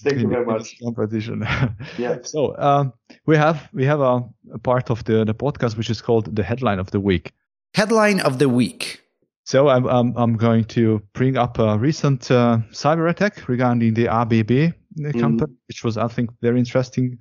[0.00, 0.78] Thank you very much.
[0.82, 1.46] Competition.
[1.98, 2.18] yeah.
[2.22, 2.92] So um,
[3.26, 6.42] we have we have a, a part of the the podcast which is called the
[6.42, 7.32] headline of the week.
[7.74, 9.01] Headline of the week.
[9.44, 14.08] So I'm, I'm, I'm going to bring up a recent uh, cyber attack regarding the
[14.08, 15.20] ABB mm.
[15.20, 17.18] company, which was, I think, very interesting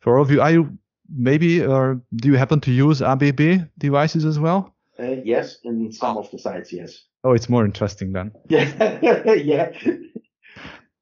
[0.00, 0.42] for all of you.
[0.42, 4.74] Are you maybe, or do you happen to use ABB devices as well?
[4.98, 7.04] Uh, yes, in some of the sites, yes.
[7.24, 8.32] Oh, it's more interesting then.
[8.48, 9.72] Yeah, yeah.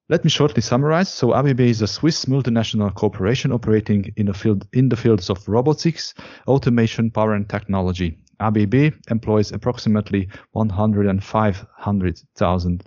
[0.08, 1.08] Let me shortly summarize.
[1.08, 5.48] So ABB is a Swiss multinational corporation operating in the field in the fields of
[5.48, 6.14] robotics,
[6.48, 8.18] automation, power, and technology.
[8.40, 12.84] ABB employs approximately 105,000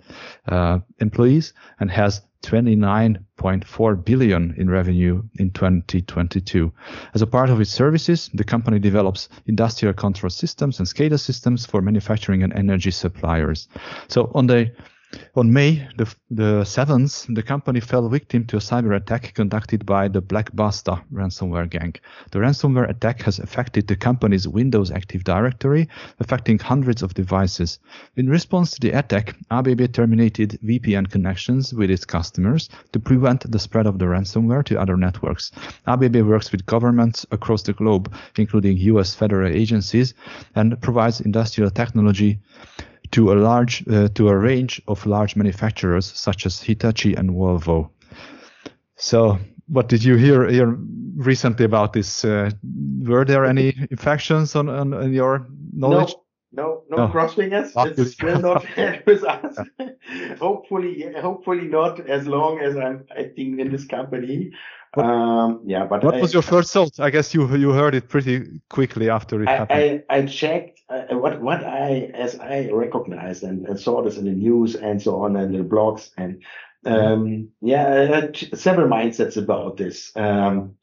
[0.48, 6.72] uh, employees and has 29.4 billion in revenue in 2022.
[7.14, 11.64] As a part of its services, the company develops industrial control systems and SCADA systems
[11.64, 13.68] for manufacturing and energy suppliers.
[14.08, 14.70] So on the
[15.36, 20.08] on May the, the 7th, the company fell victim to a cyber attack conducted by
[20.08, 21.94] the Black Basta ransomware gang.
[22.30, 25.88] The ransomware attack has affected the company's Windows Active Directory,
[26.20, 27.78] affecting hundreds of devices.
[28.16, 33.58] In response to the attack, ABB terminated VPN connections with its customers to prevent the
[33.58, 35.52] spread of the ransomware to other networks.
[35.86, 40.14] ABB works with governments across the globe, including US federal agencies,
[40.54, 42.38] and provides industrial technology
[43.14, 47.88] to a large uh, to a range of large manufacturers such as Hitachi and Volvo.
[48.96, 49.38] So,
[49.68, 50.76] what did you hear, hear
[51.16, 52.24] recently about this?
[52.24, 52.50] Uh,
[53.02, 56.14] were there any infections on, on, on your knowledge?
[56.52, 57.72] No, no, no, crossing us.
[57.76, 58.66] It's still not
[59.06, 59.58] with us.
[60.38, 64.50] hopefully, hopefully not as long as I'm acting in this company.
[64.94, 66.98] What, um, yeah, but what I, was your first thought?
[66.98, 70.02] I guess you you heard it pretty quickly after it I, happened.
[70.08, 74.26] I, I checked uh, what what I as I recognized and, and, saw this in
[74.26, 76.42] the news and so on and the blogs and
[76.86, 80.12] um, yeah, several mindsets about this.
[80.16, 80.76] Um,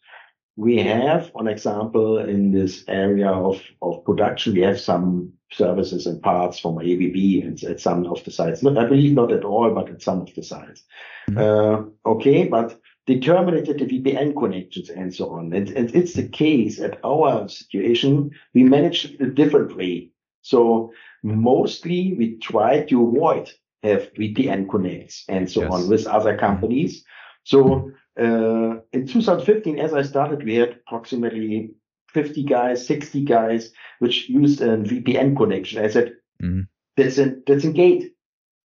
[0.56, 6.22] we have, on example, in this area of, of production, we have some services and
[6.22, 8.62] parts from ABB and at some of the sites.
[8.62, 10.84] Not, I believe not at all, but at some of the sites.
[11.30, 11.38] Mm-hmm.
[12.06, 15.54] Uh, okay, but they terminated the VPN connections and so on.
[15.54, 20.12] And, and it's the case at our situation, we managed a different way.
[20.42, 20.92] So
[21.24, 23.52] mostly we try to avoid
[23.84, 25.72] have VPN connects and so yes.
[25.72, 27.04] on with other companies.
[27.44, 31.72] So uh, in 2015, as I started, we had approximately
[32.14, 35.84] 50 guys, 60 guys, which used a VPN connection.
[35.84, 36.68] I said, mm.
[36.98, 38.14] that's a, that's a gate.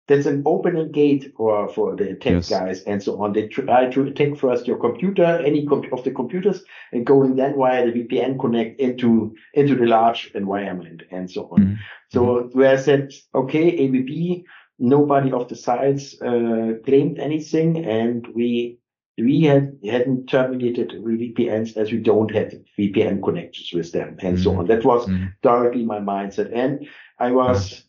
[0.09, 2.48] That's an opening gate for, for the attack yes.
[2.48, 3.32] guys and so on.
[3.32, 7.86] They try to attack first your computer, any of the computers, and going then via
[7.86, 11.61] the VPN connect into, into the large environment and so on.
[11.61, 11.78] Mm.
[12.11, 14.44] So where I said, okay, ABB,
[14.78, 18.78] nobody of the sides uh, claimed anything, and we
[19.18, 24.38] we had hadn't terminated the VPNs as we don't have VPN connections with them and
[24.38, 24.66] mm so on.
[24.66, 26.86] That was mm directly my mindset, and
[27.18, 27.84] I was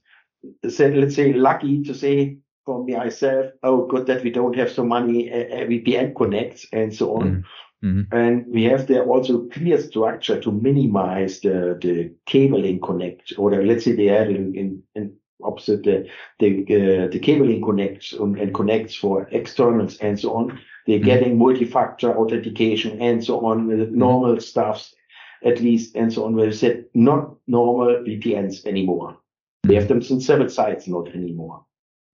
[0.69, 4.83] said, let's say, lucky to say for myself, oh, good that we don't have so
[4.83, 7.45] many uh, VPN connects and so on.
[7.83, 8.15] Mm-hmm.
[8.15, 13.83] And we have there also clear structure to minimize the, the cabling connect, or let's
[13.83, 15.13] say they had in, in, in
[15.43, 16.07] opposite the
[16.39, 20.59] the, uh, the cabling connects and, and, connects for externals and so on.
[20.87, 21.05] They're mm-hmm.
[21.05, 24.95] getting multi-factor authentication and so on, with normal stuffs
[25.43, 26.35] at least and so on.
[26.35, 29.17] Where we said not normal VPNs anymore.
[29.63, 31.65] They have them since seven sites, not anymore.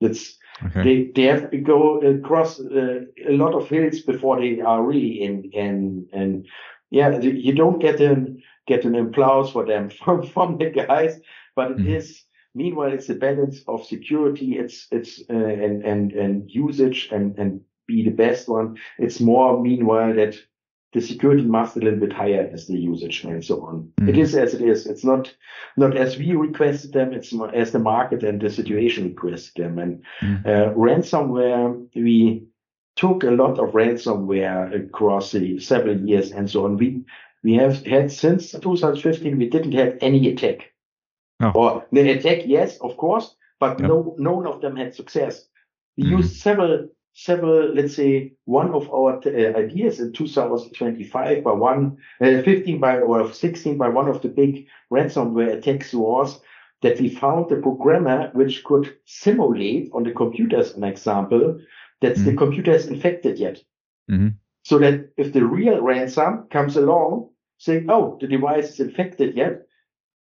[0.01, 0.83] It's okay.
[0.83, 5.21] they they have to go across uh, a lot of hills before they are really
[5.21, 6.47] in and and
[6.91, 11.19] yeah you don't get an get an applause for them from from the guys,
[11.55, 11.95] but it mm.
[11.97, 12.23] is
[12.53, 17.61] meanwhile it's a balance of security, it's it's uh, and and and usage and and
[17.87, 18.77] be the best one.
[18.99, 20.35] It's more meanwhile that
[20.93, 23.91] the security must a little bit higher as the usage and so on.
[24.01, 24.09] Mm.
[24.09, 24.87] It is as it is.
[24.87, 25.33] It's not
[25.77, 27.13] not as we requested them.
[27.13, 29.77] It's as the market and the situation requested them.
[29.77, 30.45] And mm.
[30.45, 32.45] uh, ransomware, we
[32.95, 36.77] took a lot of ransomware across the several years and so on.
[36.77, 37.05] We
[37.43, 40.71] we have had since 2015 we didn't have any attack.
[41.41, 41.51] Oh.
[41.55, 43.89] Or the attack, yes, of course, but yep.
[43.89, 45.45] no none of them had success.
[45.97, 46.17] We mm.
[46.17, 52.41] used several several, let's say, one of our uh, ideas in 2025 by one, uh,
[52.43, 56.39] 15 by or 16 by one of the big ransomware attacks was
[56.81, 61.59] that we found a programmer which could simulate on the computers, an example
[62.01, 62.25] that mm-hmm.
[62.25, 63.57] the computer is infected yet.
[64.09, 64.29] Mm-hmm.
[64.63, 69.63] So that if the real ransom comes along saying, oh, the device is infected yet,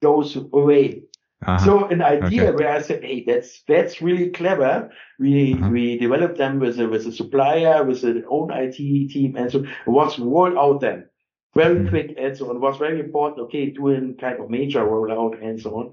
[0.02, 1.02] goes away.
[1.46, 1.64] Uh-huh.
[1.64, 2.56] So an idea okay.
[2.64, 4.90] where I said, hey, that's that's really clever.
[5.18, 5.70] We uh-huh.
[5.70, 9.60] we developed them with a with a supplier, with an own IT team, and so
[9.60, 11.06] it was rolled out then
[11.54, 11.88] very mm-hmm.
[11.88, 12.56] quick and so on.
[12.56, 13.46] It was very important.
[13.46, 15.92] Okay, doing kind of major rollout and so on.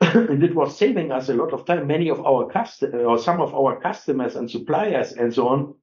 [0.30, 1.86] and it was saving us a lot of time.
[1.86, 5.74] Many of our customers or some of our customers and suppliers and so on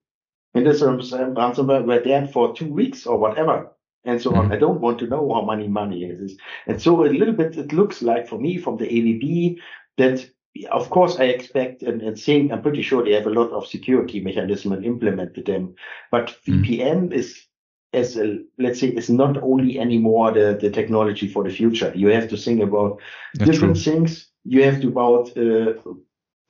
[0.53, 3.71] in this ransomware were dead for two weeks or whatever
[4.03, 4.45] and so on.
[4.45, 4.53] Mm-hmm.
[4.53, 6.37] I don't want to know how many money it is.
[6.67, 9.59] And so a little bit, it looks like for me from the ABB
[9.97, 10.29] that
[10.71, 13.67] of course, I expect and, and think I'm pretty sure they have a lot of
[13.67, 15.75] security mechanism and implemented them.
[16.11, 16.65] But mm.
[16.65, 17.45] VPN is
[17.93, 21.91] as a, let's say is not only anymore the, the technology for the future.
[21.95, 22.99] You have to think about
[23.35, 23.93] That's different true.
[23.93, 24.29] things.
[24.43, 25.73] You have to about uh,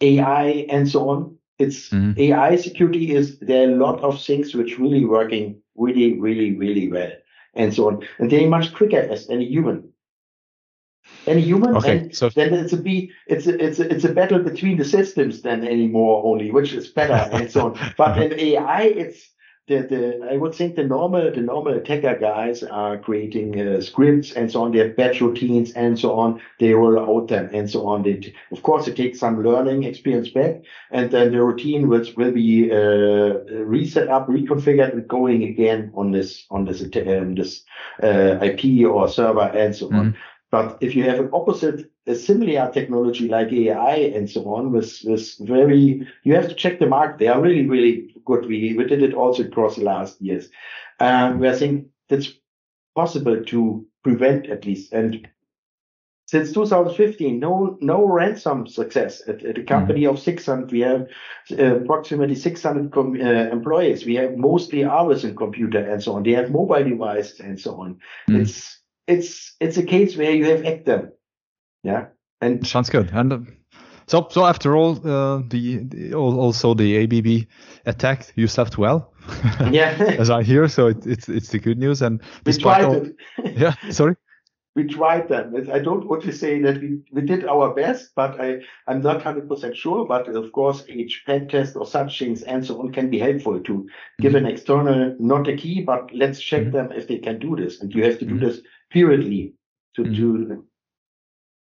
[0.02, 1.38] AI and so on.
[1.60, 2.18] It's mm.
[2.18, 6.92] AI security is there are a lot of things which really working really, really, really
[6.92, 7.12] well
[7.54, 8.08] and so on.
[8.20, 9.92] And they're much quicker as any human.
[11.28, 14.14] Any human, okay, and so then it's a be it's a, it's a, it's a
[14.14, 17.94] battle between the systems than anymore only, which is better and so on.
[17.98, 19.30] But in AI, it's
[19.72, 24.34] the, the I would think the normal the normal attacker guys are creating uh, scripts
[24.34, 24.72] and so on.
[24.72, 26.42] They have batch routines and so on.
[26.60, 28.04] They roll out them and so on.
[28.04, 30.62] They, of course, it takes some learning experience back,
[30.92, 36.12] and then the routine will will be uh, reset up, reconfigured, and going again on
[36.12, 37.64] this on this um, this
[38.04, 40.00] uh, IP or server and so mm-hmm.
[40.00, 40.18] on.
[40.52, 45.00] But if you have an opposite, a similar technology like AI and so on, with,
[45.06, 47.20] with very, you have to check the market.
[47.20, 48.46] They are really, really good.
[48.46, 50.50] We, we did it also across the last years.
[51.00, 52.34] Um, we I think that's
[52.96, 54.92] possible to prevent at least.
[54.92, 55.30] And
[56.26, 60.16] since 2015, no, no ransom success at, at a company mm-hmm.
[60.16, 60.70] of 600.
[60.72, 61.08] We have
[61.58, 64.06] uh, approximately 600 com- uh, employees.
[64.06, 66.24] We have mostly hours in computer and so on.
[66.24, 68.00] They have mobile devices and so on.
[68.30, 68.42] Mm-hmm.
[68.42, 68.81] It's,
[69.12, 71.14] it's it's a case where you have actor.
[71.84, 72.08] Yeah,
[72.42, 73.12] and sounds good.
[73.14, 73.40] And uh,
[74.08, 77.48] so so after all, uh, the, the, also the ABB
[77.86, 79.14] attack you slept well.
[79.72, 80.68] Yeah, as I hear.
[80.68, 82.02] So it, it's it's the good news.
[82.02, 83.16] And we tried all, it.
[83.58, 84.16] yeah, sorry.
[84.74, 85.54] We tried them.
[85.72, 89.22] I don't want to say that we, we did our best, but I, I'm not
[89.22, 90.06] 100% sure.
[90.06, 93.60] But of course, each pen test or such things and so on can be helpful
[93.60, 93.90] to
[94.22, 94.46] give mm-hmm.
[94.46, 96.72] an external, not a key, but let's check mm-hmm.
[96.72, 97.82] them if they can do this.
[97.82, 98.46] And you have to do mm-hmm.
[98.46, 98.62] this
[98.94, 99.54] periodly
[99.96, 100.16] to mm.
[100.16, 100.66] do.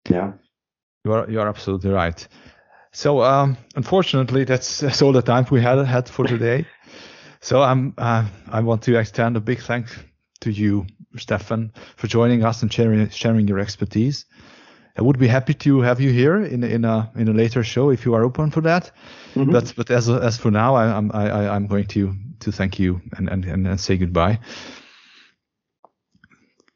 [0.09, 0.33] Yeah,
[1.05, 2.27] you are you are absolutely right.
[2.93, 6.65] So um, unfortunately, that's, that's all the time we had had for today.
[7.39, 9.97] so I'm uh, I want to extend a big thanks
[10.41, 10.85] to you
[11.17, 14.25] Steffen, for joining us and sharing sharing your expertise.
[14.97, 17.91] I would be happy to have you here in in a in a later show
[17.91, 18.91] if you are open for that.
[19.35, 19.51] Mm-hmm.
[19.51, 23.01] But but as as for now, I, I'm I, I'm going to to thank you
[23.17, 24.39] and and and say goodbye.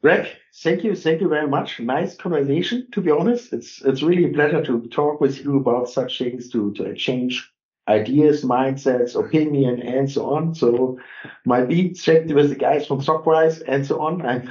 [0.02, 0.28] Greg,
[0.62, 1.80] thank you, thank you very much.
[1.80, 2.86] Nice conversation.
[2.92, 6.50] To be honest, it's it's really a pleasure to talk with you about such things,
[6.50, 7.50] to to exchange
[7.88, 10.54] ideas, mindsets, opinion, and so on.
[10.54, 10.98] So
[11.44, 14.24] my beat checked with the guys from SOCWISE and so on.
[14.26, 14.48] I'm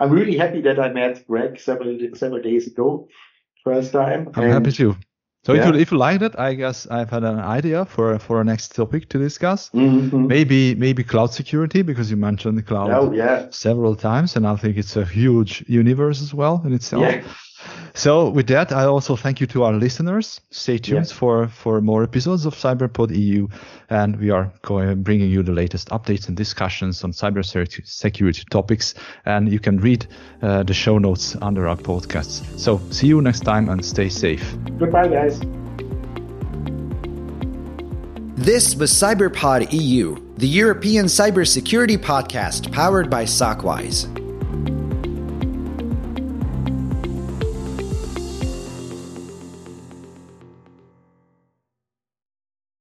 [0.00, 3.08] I'm really happy that I met Greg several several days ago,
[3.64, 4.30] first time.
[4.34, 4.96] I'm and happy too.
[5.42, 5.68] So yeah.
[5.68, 8.44] if you if you like that, I guess I've had an idea for for a
[8.44, 9.70] next topic to discuss.
[9.70, 10.26] Mm-hmm.
[10.26, 13.46] Maybe maybe cloud security because you mentioned the cloud oh, yeah.
[13.50, 17.02] several times, and I think it's a huge universe as well in itself.
[17.02, 17.22] Yeah.
[17.94, 20.40] So with that, I also thank you to our listeners.
[20.50, 21.14] Stay tuned yeah.
[21.14, 23.48] for, for more episodes of CyberPod EU,
[23.88, 27.44] and we are going bringing you the latest updates and discussions on cyber
[27.84, 28.94] security topics.
[29.24, 30.06] And you can read
[30.42, 32.58] uh, the show notes under our podcasts.
[32.58, 34.56] So see you next time and stay safe.
[34.78, 35.40] Goodbye, guys.
[38.40, 44.19] This was CyberPod EU, the European cybersecurity podcast powered by SOCWISE.